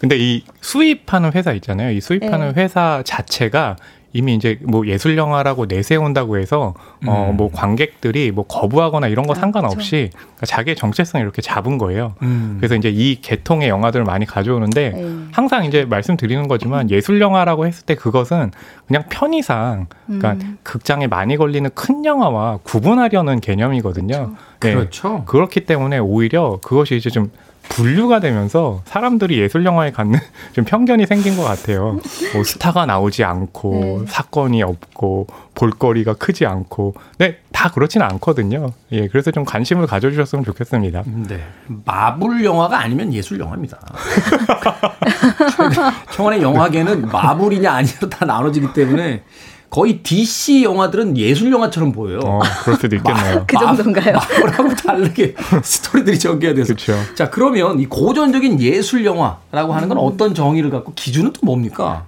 근데 0.00 0.16
이 0.18 0.44
수입하는 0.60 1.32
회사 1.32 1.52
있잖아요. 1.52 1.90
이 1.92 2.00
수입하는 2.00 2.52
네. 2.54 2.62
회사 2.62 3.02
자체가 3.04 3.76
이미 4.12 4.34
이제 4.34 4.58
뭐 4.62 4.86
예술 4.86 5.18
영화라고 5.18 5.66
내세운다고 5.66 6.38
해서 6.38 6.74
어 7.06 7.28
음. 7.30 7.36
뭐 7.36 7.50
관객들이 7.52 8.30
뭐 8.30 8.46
거부하거나 8.46 9.08
이런 9.08 9.26
거 9.26 9.34
상관없이 9.34 10.10
그러니까 10.12 10.46
자기의 10.46 10.76
정체성을 10.76 11.22
이렇게 11.22 11.42
잡은 11.42 11.76
거예요. 11.76 12.14
음. 12.22 12.56
그래서 12.58 12.76
이제 12.76 12.88
이 12.88 13.20
계통의 13.20 13.68
영화들을 13.68 14.04
많이 14.04 14.24
가져오는데 14.24 14.90
네. 14.90 15.18
항상 15.32 15.64
이제 15.64 15.84
말씀드리는 15.84 16.48
거지만 16.48 16.90
예술 16.90 17.20
영화라고 17.20 17.66
했을 17.66 17.84
때 17.84 17.94
그것은 17.94 18.52
그냥 18.86 19.04
편의상 19.08 19.86
그러니까 20.06 20.32
음. 20.32 20.58
극장에 20.62 21.06
많이 21.06 21.36
걸리는 21.36 21.68
큰 21.74 22.04
영화와 22.04 22.60
구분하려는 22.62 23.40
개념이거든요. 23.40 24.34
네. 24.60 24.72
그렇죠. 24.72 25.24
그렇기 25.26 25.66
때문에 25.66 25.98
오히려 25.98 26.58
그것이 26.62 26.96
이제 26.96 27.10
좀 27.10 27.30
분류가 27.68 28.20
되면서 28.20 28.82
사람들이 28.84 29.38
예술 29.38 29.64
영화에 29.64 29.90
갖는 29.90 30.18
좀 30.54 30.64
편견이 30.64 31.06
생긴 31.06 31.36
것 31.36 31.44
같아요. 31.44 31.98
뭐 32.34 32.44
스타가 32.44 32.86
나오지 32.86 33.24
않고 33.24 34.02
네. 34.04 34.06
사건이 34.08 34.62
없고 34.62 35.26
볼거리가 35.54 36.14
크지 36.14 36.46
않고, 36.46 36.94
네, 37.18 37.38
다 37.50 37.70
그렇지는 37.70 38.06
않거든요. 38.06 38.72
예, 38.92 39.08
그래서 39.08 39.30
좀 39.30 39.44
관심을 39.44 39.86
가져주셨으면 39.86 40.44
좋겠습니다. 40.44 41.02
네. 41.28 41.40
마블 41.84 42.44
영화가 42.44 42.78
아니면 42.78 43.12
예술 43.12 43.40
영화입니다. 43.40 43.78
청원의 46.12 46.42
영화계는 46.42 47.08
마블이냐 47.08 47.72
아니냐 47.72 47.94
다 48.10 48.26
나눠지기 48.26 48.72
때문에 48.74 49.22
거의 49.70 50.02
DC 50.02 50.62
영화들은 50.64 51.16
예술 51.16 51.52
영화처럼 51.52 51.92
보여요. 51.92 52.20
어, 52.24 52.40
그럴 52.62 52.78
수도 52.78 52.96
있겠네요. 52.96 53.44
그 53.48 53.56
정도인가요? 53.58 54.14
마블하고 54.14 54.74
다르게 54.74 55.34
스토리들이 55.62 56.18
전개가 56.18 56.54
돼서. 56.54 56.74
그렇죠. 56.74 56.94
자, 57.14 57.30
그러면 57.30 57.80
이 57.80 57.86
고전적인 57.86 58.60
예술 58.60 59.04
영화라고 59.04 59.72
하는 59.72 59.88
건 59.88 59.98
어떤 59.98 60.34
정의를 60.34 60.70
갖고 60.70 60.92
기준은 60.94 61.32
또 61.32 61.40
뭡니까? 61.44 62.06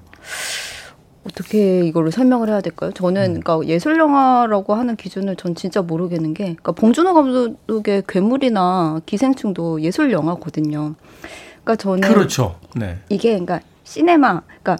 어떻게 1.24 1.84
이거를 1.86 2.10
설명을 2.10 2.48
해야 2.48 2.60
될까요? 2.60 2.90
저는 2.92 3.40
그러니까 3.40 3.60
예술 3.66 3.98
영화라고 3.98 4.74
하는 4.74 4.96
기준을 4.96 5.36
전 5.36 5.54
진짜 5.54 5.82
모르겠는 5.82 6.32
게 6.32 6.44
그러니까 6.44 6.72
봉준호 6.72 7.12
감독의 7.12 8.04
괴물이나 8.08 9.00
기생충도 9.04 9.82
예술 9.82 10.10
영화거든요. 10.10 10.94
그러니까 11.62 11.76
저는 11.76 12.08
그렇죠. 12.08 12.58
네. 12.74 12.98
이게 13.10 13.30
그러니까 13.30 13.60
시네마 13.84 14.40
그러니까 14.62 14.78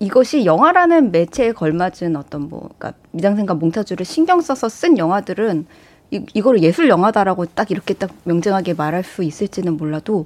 이것이 0.00 0.46
영화라는 0.46 1.12
매체에 1.12 1.52
걸맞은 1.52 2.16
어떤 2.16 2.48
뭐 2.48 2.70
그러니까 2.78 2.94
미장센과 3.12 3.54
몽타주를 3.54 4.06
신경 4.06 4.40
써서 4.40 4.68
쓴 4.68 4.96
영화들은 4.96 5.66
이, 6.10 6.24
이거를 6.34 6.62
예술 6.62 6.88
영화다라고 6.88 7.46
딱 7.46 7.70
이렇게 7.70 7.94
딱 7.94 8.10
명정하게 8.24 8.74
말할 8.74 9.04
수 9.04 9.22
있을지는 9.22 9.76
몰라도 9.76 10.24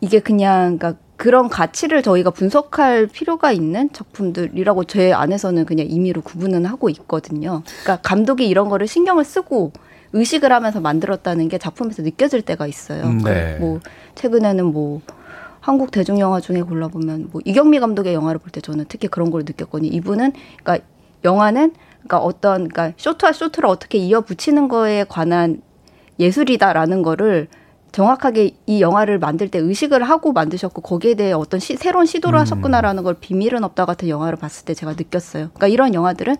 이게 0.00 0.18
그냥 0.18 0.78
그러니까 0.78 1.00
그런 1.16 1.48
가치를 1.48 2.02
저희가 2.02 2.30
분석할 2.30 3.06
필요가 3.06 3.52
있는 3.52 3.88
작품들이라고 3.92 4.84
제 4.84 5.12
안에서는 5.12 5.64
그냥 5.64 5.86
임의로 5.88 6.20
구분은 6.22 6.66
하고 6.66 6.90
있거든요. 6.90 7.62
그러니까 7.84 8.02
감독이 8.02 8.48
이런 8.48 8.68
거를 8.68 8.88
신경을 8.88 9.24
쓰고 9.24 9.72
의식을 10.12 10.52
하면서 10.52 10.80
만들었다는 10.80 11.48
게 11.48 11.58
작품에서 11.58 12.02
느껴질 12.02 12.42
때가 12.42 12.66
있어요. 12.66 13.04
음, 13.04 13.18
네. 13.18 13.56
뭐 13.60 13.78
최근에는 14.16 14.66
뭐 14.66 15.00
한국 15.62 15.92
대중 15.92 16.18
영화 16.18 16.40
중에 16.40 16.60
골라보면 16.60 17.28
뭐 17.32 17.40
이경미 17.44 17.78
감독의 17.80 18.12
영화를 18.14 18.38
볼 18.40 18.50
때 18.50 18.60
저는 18.60 18.84
특히 18.88 19.08
그런 19.08 19.30
걸 19.30 19.42
느꼈거든요. 19.46 19.88
이분은 19.92 20.32
그러니까 20.62 20.84
영화는 21.24 21.72
그러니까 22.02 22.18
어떤 22.18 22.68
그러니까 22.68 22.92
쇼트와 22.96 23.32
쇼트를 23.32 23.68
어떻게 23.68 23.96
이어 23.98 24.20
붙이는 24.22 24.66
거에 24.68 25.04
관한 25.08 25.62
예술이다라는 26.18 27.02
거를 27.02 27.46
정확하게 27.92 28.56
이 28.66 28.80
영화를 28.80 29.18
만들 29.18 29.48
때 29.48 29.58
의식을 29.58 30.02
하고 30.02 30.32
만드셨고 30.32 30.80
거기에 30.80 31.14
대해 31.14 31.32
어떤 31.32 31.60
시, 31.60 31.76
새로운 31.76 32.06
시도를 32.06 32.38
하셨구나라는 32.40 33.02
걸 33.02 33.14
비밀은 33.20 33.62
없다 33.64 33.84
같은 33.84 34.08
영화를 34.08 34.38
봤을 34.38 34.64
때 34.64 34.72
제가 34.74 34.94
느꼈어요. 34.94 35.50
그러니까 35.52 35.68
이런 35.68 35.92
영화들은 35.94 36.36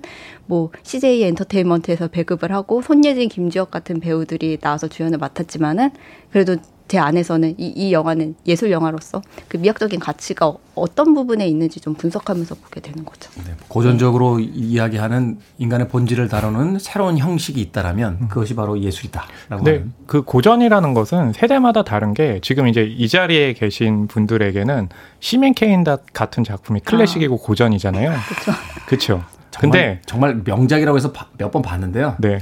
뭐 0.46 0.70
CJ 0.82 1.22
엔터테인먼트에서 1.24 2.08
배급을 2.08 2.52
하고 2.52 2.80
손예진, 2.80 3.28
김주혁 3.28 3.70
같은 3.70 4.00
배우들이 4.00 4.58
나와서 4.58 4.88
주연을 4.88 5.18
맡았지만은 5.18 5.90
그래도 6.30 6.56
제 6.88 6.98
안에서는 6.98 7.54
이, 7.58 7.66
이 7.68 7.92
영화는 7.92 8.34
예술 8.46 8.70
영화로서 8.70 9.22
그 9.48 9.56
미학적인 9.56 9.98
가치가 10.00 10.46
어- 10.46 10.58
어떤 10.74 11.14
부분에 11.14 11.46
있는지 11.46 11.80
좀 11.80 11.94
분석하면서 11.94 12.54
보게 12.56 12.80
되는 12.80 13.04
거죠. 13.04 13.30
네, 13.46 13.52
고전적으로 13.68 14.40
이야기하는 14.40 15.38
인간의 15.58 15.88
본질을 15.88 16.28
다루는 16.28 16.78
새로운 16.78 17.18
형식이 17.18 17.60
있다라면 17.60 18.28
그것이 18.28 18.54
바로 18.54 18.78
예술이다라고 18.80 19.64
네, 19.64 19.70
하는. 19.72 19.92
그 20.06 20.22
고전이라는 20.22 20.94
것은 20.94 21.32
세대마다 21.32 21.82
다른 21.84 22.14
게 22.14 22.40
지금 22.42 22.68
이제 22.68 22.82
이 22.84 23.08
자리에 23.08 23.52
계신 23.54 24.06
분들에게는 24.06 24.88
시민 25.20 25.54
케인 25.54 25.84
같은 26.12 26.44
작품이 26.44 26.80
클래식이고 26.80 27.38
고전이잖아요. 27.38 28.10
그렇죠. 28.10 28.52
그렇죠. 28.86 29.24
정말, 29.50 29.60
근데 29.80 30.00
정말 30.06 30.40
명작이라고 30.44 30.96
해서 30.96 31.12
몇 31.38 31.50
번 31.50 31.60
봤는데요. 31.62 32.16
네. 32.20 32.38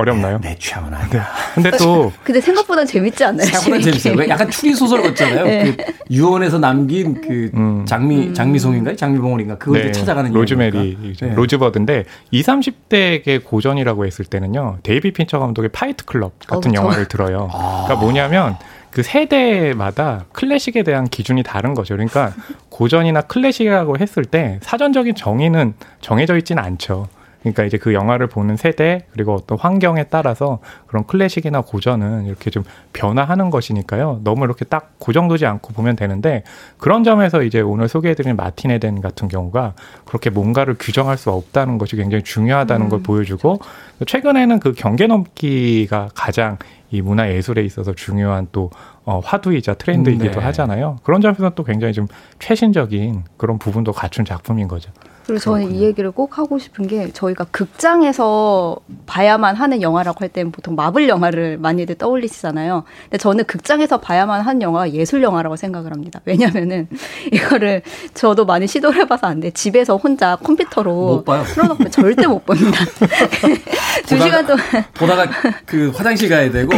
어렵나요? 0.00 0.38
내 0.42 0.56
취향은 0.58 0.92
아니야. 0.92 1.28
근데 1.54 1.70
또 1.72 2.12
근데 2.24 2.40
생각보다 2.40 2.84
재밌지 2.84 3.22
않나요? 3.24 3.46
생각보다. 3.46 3.78
재밌어요. 3.80 4.14
왜 4.16 4.28
약간 4.28 4.50
추리 4.50 4.74
소설 4.74 5.02
같잖아요. 5.02 5.44
네. 5.44 5.76
그 5.76 5.84
유언에서 6.10 6.58
남긴 6.58 7.20
그 7.20 7.50
장미 7.86 8.34
장미송인가요? 8.34 8.96
장미봉오린가? 8.96 9.58
그걸 9.58 9.80
이제 9.80 9.92
찾아가는 9.92 10.30
음. 10.30 10.32
네. 10.32 10.38
로즈메리. 10.38 11.16
네. 11.20 11.34
Rosebud인데 11.34 12.04
20, 12.30 12.46
30대의 12.50 13.44
고전이라고 13.44 14.06
했을 14.06 14.24
때는요. 14.24 14.78
데이비드 14.82 15.12
핀처 15.12 15.38
감독의 15.38 15.70
Fight 15.70 16.04
Club 16.04 16.38
같은 16.46 16.70
어, 16.70 16.74
저- 16.74 16.82
영화를 16.82 17.06
들어요. 17.08 17.48
그러니까 17.50 17.96
뭐냐면 17.96 18.56
그 18.90 19.02
세대마다 19.04 20.24
클래식에 20.32 20.82
대한 20.82 21.06
기준이 21.06 21.42
다른 21.42 21.74
거죠. 21.74 21.94
그러니까 21.94 22.32
고전이나 22.70 23.22
클래식이라고 23.22 23.98
했을 23.98 24.24
때 24.24 24.58
사전적인 24.62 25.14
정의는 25.14 25.74
정해져 26.00 26.36
있지는 26.36 26.62
않죠. 26.62 27.08
그러니까 27.40 27.64
이제 27.64 27.78
그 27.78 27.94
영화를 27.94 28.26
보는 28.26 28.56
세대 28.56 29.06
그리고 29.12 29.34
어떤 29.34 29.58
환경에 29.58 30.04
따라서 30.04 30.58
그런 30.86 31.06
클래식이나 31.06 31.62
고전은 31.62 32.26
이렇게 32.26 32.50
좀 32.50 32.64
변화하는 32.92 33.50
것이니까요. 33.50 34.20
너무 34.24 34.44
이렇게 34.44 34.64
딱 34.64 34.92
고정두지 34.98 35.46
않고 35.46 35.72
보면 35.72 35.96
되는데 35.96 36.42
그런 36.78 37.02
점에서 37.02 37.42
이제 37.42 37.60
오늘 37.60 37.88
소개해드린 37.88 38.36
마틴 38.36 38.70
에 38.70 38.78
덴 38.78 39.00
같은 39.00 39.28
경우가 39.28 39.74
그렇게 40.04 40.30
뭔가를 40.30 40.76
규정할 40.78 41.18
수 41.18 41.30
없다는 41.30 41.78
것이 41.78 41.96
굉장히 41.96 42.24
중요하다는 42.24 42.88
걸 42.88 43.02
보여주고 43.02 43.58
최근에는 44.06 44.60
그 44.60 44.72
경계 44.72 45.06
넘기가 45.06 46.08
가장 46.14 46.56
이 46.90 47.02
문화 47.02 47.30
예술에 47.30 47.62
있어서 47.62 47.94
중요한 47.94 48.48
또 48.52 48.70
어, 49.04 49.20
화두이자 49.22 49.74
트렌드이기도 49.74 50.40
네. 50.40 50.46
하잖아요. 50.46 50.98
그런 51.02 51.20
점에서 51.20 51.50
또 51.50 51.62
굉장히 51.64 51.92
좀 51.92 52.06
최신적인 52.38 53.24
그런 53.36 53.58
부분도 53.58 53.92
갖춘 53.92 54.24
작품인 54.24 54.66
거죠. 54.68 54.90
그리고 55.30 55.38
저는 55.44 55.76
이 55.76 55.82
얘기를 55.82 56.10
꼭 56.10 56.38
하고 56.38 56.58
싶은 56.58 56.88
게 56.88 57.12
저희가 57.12 57.44
극장에서 57.52 58.76
봐야만 59.06 59.54
하는 59.54 59.80
영화라고 59.80 60.18
할 60.20 60.28
때는 60.28 60.50
보통 60.50 60.74
마블 60.74 61.08
영화를 61.08 61.56
많이들 61.58 61.94
떠올리시잖아요. 61.96 62.82
근데 63.04 63.16
저는 63.18 63.44
극장에서 63.44 63.98
봐야만 64.00 64.40
하는 64.40 64.60
영화가 64.62 64.90
예술 64.92 65.22
영화라고 65.22 65.54
생각을 65.54 65.92
합니다. 65.92 66.20
왜냐면은 66.24 66.88
이거를 67.32 67.82
저도 68.14 68.44
많이 68.44 68.66
시도를 68.66 69.02
해봐서 69.02 69.28
안 69.28 69.38
돼. 69.38 69.52
집에서 69.52 69.96
혼자 69.96 70.34
컴퓨터로 70.34 70.92
못 70.92 71.24
봐요. 71.24 71.44
틀어놓으면 71.46 71.90
절대 71.92 72.26
못 72.26 72.44
봅니다. 72.44 72.84
두 74.06 74.16
보다가- 74.16 74.22
시간 74.24 74.46
동안 74.46 74.64
보다가 74.94 75.26
그 75.66 75.90
화장실 75.94 76.28
가야 76.28 76.50
되고 76.50 76.70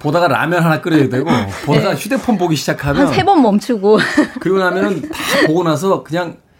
보다가 0.00 0.26
라면 0.26 0.62
하나 0.64 0.80
끓여야 0.80 1.08
되고 1.08 1.30
보다가 1.64 1.94
휴대폰 1.94 2.36
보기 2.36 2.56
시작하면 2.56 3.06
한 3.06 3.12
세 3.14 3.22
번 3.24 3.40
멈추고 3.42 3.98
그리고 4.40 4.58
나면은 4.58 5.02
다 5.02 5.46
보고 5.46 5.62
나서 5.62 6.02
그냥 6.02 6.30
아 6.32 6.51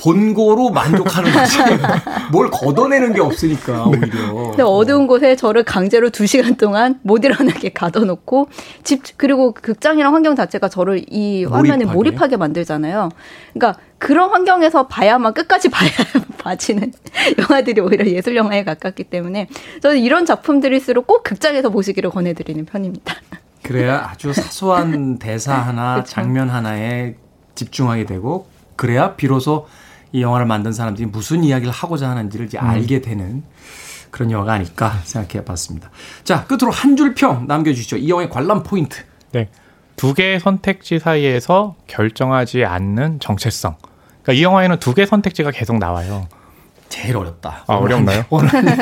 본고로 0.00 0.70
만족하는 0.70 1.32
거지. 1.32 1.58
뭘 2.32 2.50
걷어내는 2.50 3.12
게 3.14 3.20
없으니까 3.20 3.84
오히려. 3.86 4.32
근데 4.50 4.62
어두운 4.62 5.06
곳에 5.06 5.36
저를 5.36 5.64
강제로 5.64 6.10
두 6.10 6.26
시간 6.26 6.56
동안 6.56 6.98
못 7.02 7.24
일어나게 7.24 7.70
가둬놓고 7.70 8.48
집 8.84 9.02
그리고 9.16 9.52
극장이랑 9.52 10.14
환경 10.14 10.36
자체가 10.36 10.68
저를 10.68 11.04
이 11.10 11.44
화면에 11.44 11.84
몰입하게. 11.84 11.94
몰입하게 11.96 12.36
만들잖아요. 12.36 13.08
그러니까 13.52 13.80
그런 13.98 14.30
환경에서 14.30 14.86
봐야만 14.86 15.34
끝까지 15.34 15.68
봐야 15.70 15.90
봐지는 16.38 16.92
영화들이 17.38 17.80
오히려 17.80 18.06
예술 18.06 18.36
영화에 18.36 18.62
가깝기 18.64 19.04
때문에 19.04 19.48
저는 19.82 19.98
이런 19.98 20.24
작품들일수록 20.24 21.06
꼭 21.06 21.22
극장에서 21.24 21.70
보시기를 21.70 22.10
권해드리는 22.10 22.64
편입니다. 22.64 23.14
그래야 23.62 24.08
아주 24.12 24.32
사소한 24.34 25.18
대사 25.18 25.54
하나. 25.54 26.04
장면 26.04 26.48
하나에 26.48 27.16
집중하게 27.56 28.04
되고 28.06 28.46
그래야 28.76 29.16
비로소 29.16 29.66
이 30.12 30.22
영화를 30.22 30.46
만든 30.46 30.72
사람들이 30.72 31.06
무슨 31.06 31.44
이야기를 31.44 31.72
하고자 31.72 32.08
하는지를 32.10 32.46
이제 32.46 32.58
알게 32.58 33.00
되는 33.00 33.42
그런 34.10 34.30
영화가 34.30 34.54
아닐까 34.54 34.98
생각해 35.04 35.44
봤습니다. 35.44 35.90
자, 36.24 36.44
끝으로 36.44 36.70
한 36.70 36.96
줄 36.96 37.14
평 37.14 37.46
남겨주시죠. 37.46 37.98
이 37.98 38.08
영화의 38.08 38.30
관람 38.30 38.62
포인트. 38.62 39.02
네. 39.32 39.48
두 39.96 40.14
개의 40.14 40.40
선택지 40.40 40.98
사이에서 40.98 41.74
결정하지 41.86 42.64
않는 42.64 43.20
정체성. 43.20 43.76
그러니까 44.22 44.32
이 44.32 44.42
영화에는 44.42 44.78
두 44.78 44.94
개의 44.94 45.06
선택지가 45.06 45.50
계속 45.50 45.78
나와요. 45.78 46.28
제일 46.88 47.16
어렵다. 47.16 47.64
아, 47.66 47.74
어렵나요? 47.76 48.24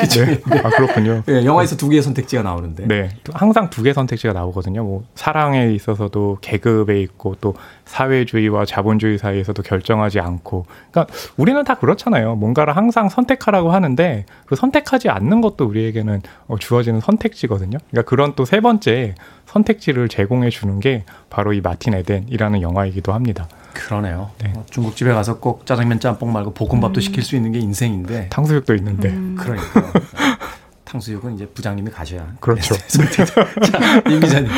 중에. 0.09 0.25
네. 0.49 0.59
아, 0.63 0.69
그렇군요. 0.69 1.21
예, 1.27 1.45
영화에서 1.45 1.77
두 1.77 1.89
개의 1.89 2.01
선택지가 2.01 2.41
나오는데. 2.41 2.87
네. 2.87 3.09
항상 3.33 3.69
두개 3.69 3.93
선택지가 3.93 4.33
나오거든요. 4.33 4.83
뭐, 4.83 5.03
사랑에 5.13 5.71
있어서도 5.73 6.39
계급에 6.41 6.99
있고 7.01 7.35
또 7.39 7.53
사회주의와 7.85 8.65
자본주의 8.65 9.17
사이에서도 9.17 9.61
결정하지 9.61 10.19
않고. 10.19 10.65
그러니까 10.91 11.13
우리는 11.37 11.63
다 11.63 11.75
그렇잖아요. 11.75 12.35
뭔가를 12.35 12.75
항상 12.75 13.09
선택하라고 13.09 13.71
하는데 13.71 14.25
그 14.45 14.55
선택하지 14.55 15.09
않는 15.09 15.41
것도 15.41 15.65
우리에게는 15.65 16.21
어, 16.47 16.57
주어지는 16.57 17.01
선택지거든요. 17.01 17.77
그러니까 17.91 18.09
그런 18.09 18.33
또 18.33 18.47
세 18.47 18.61
번째 18.61 19.13
선택지를 19.45 20.07
제공해 20.07 20.49
주는 20.49 20.79
게 20.79 21.03
바로 21.29 21.51
이 21.51 21.59
마틴 21.59 21.93
에덴이라는 21.93 22.61
영화이기도 22.61 23.13
합니다. 23.13 23.49
그러네요. 23.87 24.31
어, 24.55 24.65
중국집에 24.69 25.13
가서 25.13 25.39
꼭 25.39 25.65
짜장면 25.65 25.99
짬뽕 25.99 26.33
말고 26.33 26.53
볶음밥도 26.53 26.99
시킬 26.99 27.23
수 27.23 27.35
있는 27.35 27.51
게 27.51 27.59
인생인데. 27.59 28.29
탕수육도 28.29 28.75
있는데. 28.75 29.09
그러니까. 29.37 29.91
탕수육은 30.83 31.35
이제 31.35 31.45
부장님이 31.47 31.91
가셔야. 31.91 32.33
그렇죠. 32.39 32.73
자, 32.87 34.01
임 34.09 34.21
기자님. 34.21 34.49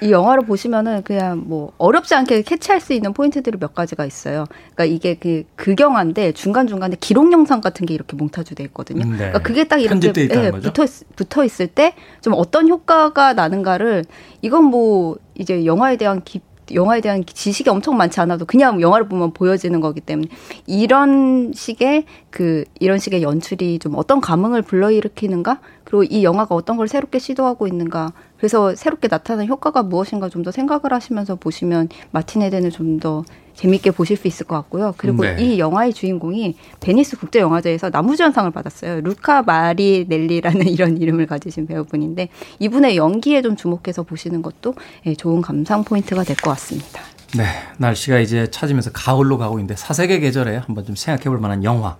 이 0.00 0.10
영화를 0.12 0.44
보시면은 0.46 1.02
그냥 1.02 1.42
뭐 1.46 1.72
어렵지 1.78 2.14
않게 2.14 2.42
캐치할 2.42 2.80
수 2.80 2.92
있는 2.92 3.12
포인트들이 3.12 3.58
몇 3.58 3.74
가지가 3.74 4.04
있어요. 4.04 4.46
그러니까 4.74 4.84
이게 4.84 5.14
그 5.14 5.42
극영화인데 5.56 6.32
중간 6.32 6.66
중간에 6.68 6.96
기록 7.00 7.32
영상 7.32 7.60
같은 7.60 7.84
게 7.86 7.94
이렇게 7.94 8.16
몽타주돼 8.16 8.62
있거든요. 8.64 9.04
음, 9.04 9.10
네. 9.12 9.16
그러니까 9.18 9.38
그게 9.40 9.64
딱 9.64 9.78
이렇게 9.80 10.12
예, 10.16 10.50
거죠? 10.50 10.68
붙어 10.72 10.84
있- 10.84 11.16
붙어 11.16 11.44
있을 11.44 11.66
때 11.68 11.94
좀 12.20 12.34
어떤 12.36 12.68
효과가 12.68 13.32
나는가를 13.34 14.04
이건 14.42 14.64
뭐 14.64 15.16
이제 15.34 15.64
영화에 15.64 15.96
대한 15.96 16.22
기, 16.24 16.40
영화에 16.74 17.00
대한 17.00 17.24
지식이 17.24 17.70
엄청 17.70 17.96
많지 17.96 18.20
않아도 18.20 18.44
그냥 18.44 18.80
영화를 18.80 19.08
보면 19.08 19.32
보여지는 19.32 19.80
거기 19.80 20.00
때문에 20.00 20.28
이런 20.66 21.52
식의 21.54 22.04
그 22.30 22.64
이런 22.80 22.98
식의 22.98 23.22
연출이 23.22 23.78
좀 23.78 23.94
어떤 23.96 24.20
감흥을 24.20 24.62
불러일으키는가 24.62 25.60
그리고 25.92 26.04
이 26.04 26.24
영화가 26.24 26.54
어떤 26.54 26.78
걸 26.78 26.88
새롭게 26.88 27.18
시도하고 27.18 27.66
있는가 27.66 28.14
그래서 28.38 28.74
새롭게 28.74 29.08
나타난 29.08 29.46
효과가 29.46 29.82
무엇인가 29.82 30.30
좀 30.30 30.42
더 30.42 30.50
생각을 30.50 30.92
하시면서 30.92 31.36
보시면 31.36 31.90
마틴 32.12 32.40
에덴을 32.40 32.70
좀 32.70 32.98
더 32.98 33.24
재밌게 33.54 33.90
보실 33.90 34.16
수 34.16 34.26
있을 34.26 34.46
것 34.46 34.56
같고요. 34.56 34.94
그리고 34.96 35.22
네. 35.22 35.36
이 35.38 35.58
영화의 35.58 35.92
주인공이 35.92 36.56
베니스 36.80 37.18
국제영화제에서 37.18 37.90
남우주연상을 37.90 38.50
받았어요. 38.50 39.02
루카 39.02 39.42
마리넬리라는 39.42 40.66
이런 40.72 40.96
이름을 40.96 41.26
가지신 41.26 41.66
배우분인데 41.66 42.28
이분의 42.58 42.96
연기에 42.96 43.42
좀 43.42 43.54
주목해서 43.54 44.02
보시는 44.04 44.40
것도 44.40 44.74
예, 45.04 45.14
좋은 45.14 45.42
감상 45.42 45.84
포인트가 45.84 46.24
될 46.24 46.36
것 46.36 46.50
같습니다. 46.52 47.02
네, 47.36 47.44
날씨가 47.76 48.18
이제 48.20 48.50
차지면서 48.50 48.90
가을로 48.92 49.36
가고 49.36 49.58
있는데 49.58 49.76
사색의 49.76 50.20
계절에 50.20 50.56
한번 50.56 50.86
좀 50.86 50.96
생각해 50.96 51.24
볼 51.24 51.38
만한 51.38 51.62
영화. 51.64 51.98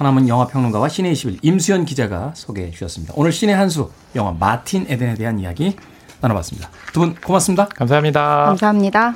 허남은 0.00 0.28
영화평론가와 0.28 0.88
신의 0.88 1.12
21 1.12 1.38
임수연 1.42 1.84
기자가 1.84 2.32
소개해 2.34 2.70
주셨습니다. 2.70 3.12
오늘 3.16 3.32
신의 3.32 3.54
한수 3.54 3.90
영화 4.16 4.32
마틴 4.38 4.86
에덴에 4.88 5.14
대한 5.14 5.38
이야기 5.38 5.76
나눠봤습니다. 6.20 6.70
두 6.92 7.00
분 7.00 7.14
고맙습니다. 7.14 7.66
감사합니다. 7.66 8.44
감사합니다. 8.46 9.14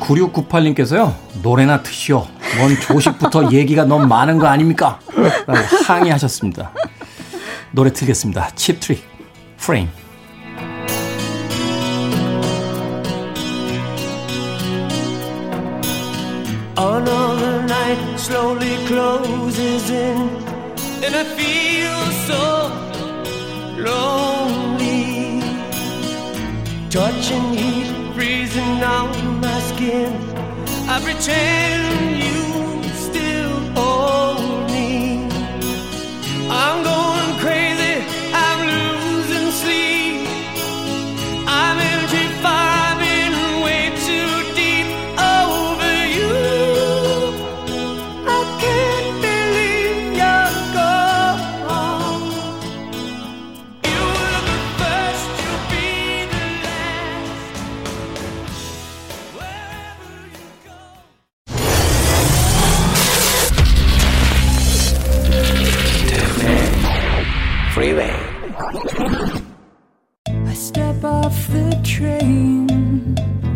9698님께서요, 0.00 1.14
노래나 1.42 1.82
트시오. 1.82 2.26
뭔 2.58 2.74
조식부터 2.80 3.50
얘기가 3.54 3.84
너무 3.84 4.06
많은 4.06 4.38
거 4.38 4.48
아닙니까? 4.48 4.98
라고 5.46 5.60
항의하셨습니다. 5.86 6.72
노래 7.70 7.92
틀겠습니다. 7.92 8.50
칩트릭, 8.56 9.04
프레임. 9.58 9.88
Slowly 18.40 18.76
closes 18.86 19.90
in, 19.90 20.18
and 21.04 21.14
I 21.22 21.24
feel 21.38 21.98
so 22.28 22.44
lonely. 23.86 25.42
Touching 26.88 27.46
heat 27.60 27.90
freezing 28.14 28.82
on 28.96 29.40
my 29.40 29.60
skin. 29.70 30.12
I 30.94 30.96
pretend 31.06 32.16
you 32.26 32.42
still 33.06 33.54
hold 33.78 34.70
me. 34.70 35.28
I'm 36.62 36.89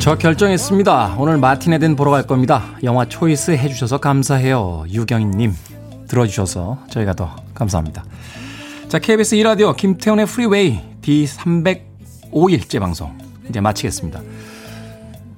저 0.04 0.18
결정했습니다. 0.18 1.16
오늘 1.18 1.38
마틴에덴 1.38 1.96
보러 1.96 2.10
갈 2.10 2.24
겁니다. 2.24 2.62
영화 2.82 3.06
choice 3.06 3.52
해주셔서 3.52 4.00
감사해요. 4.00 4.84
유경희님 4.90 5.54
들어주셔서 6.08 6.80
저희가 6.90 7.14
더 7.14 7.34
감사합니다. 7.54 8.04
자 8.88 8.98
KBS 8.98 9.36
2라디오 9.36 9.74
김태훈의 9.74 10.26
프리웨이 10.26 10.82
D305일째 11.00 12.80
방송 12.80 13.16
이제 13.48 13.62
마치겠습니다. 13.62 14.20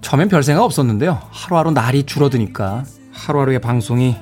처음엔 0.01 0.29
별 0.29 0.43
생각 0.43 0.65
없었는데요. 0.65 1.21
하루하루 1.31 1.71
날이 1.71 2.03
줄어드니까 2.03 2.83
하루하루의 3.13 3.61
방송이 3.61 4.17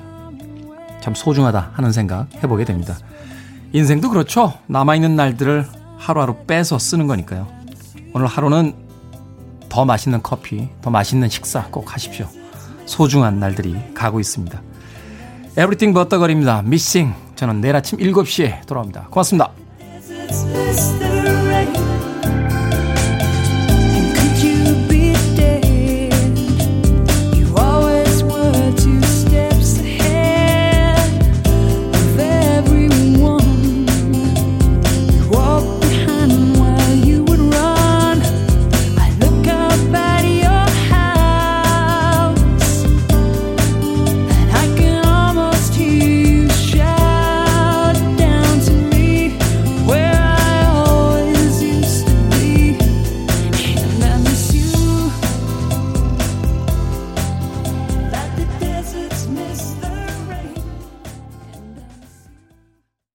참 1.01 1.15
소중하다 1.15 1.71
하는 1.73 1.91
생각 1.91 2.27
해보게 2.43 2.65
됩니다. 2.65 2.95
인생도 3.73 4.11
그렇죠. 4.11 4.53
남아있는 4.67 5.15
날들을 5.15 5.65
하루하루 5.97 6.35
빼서 6.45 6.77
쓰는 6.77 7.07
거니까요. 7.07 7.47
오늘 8.13 8.27
하루는 8.27 8.84
더 9.69 9.85
맛있는 9.85 10.21
커피, 10.23 10.69
더 10.81 10.89
맛있는 10.89 11.29
식사 11.29 11.65
꼭 11.67 11.93
하십시오. 11.93 12.27
소중한 12.85 13.39
날들이 13.39 13.75
가고 13.93 14.19
있습니다. 14.19 14.61
에브리띵 15.57 15.93
버터걸입니다. 15.93 16.63
미싱. 16.63 17.13
저는 17.35 17.61
내일 17.61 17.75
아침 17.75 17.99
7시에 17.99 18.65
돌아옵니다. 18.65 19.07
고맙습니다. 19.09 19.51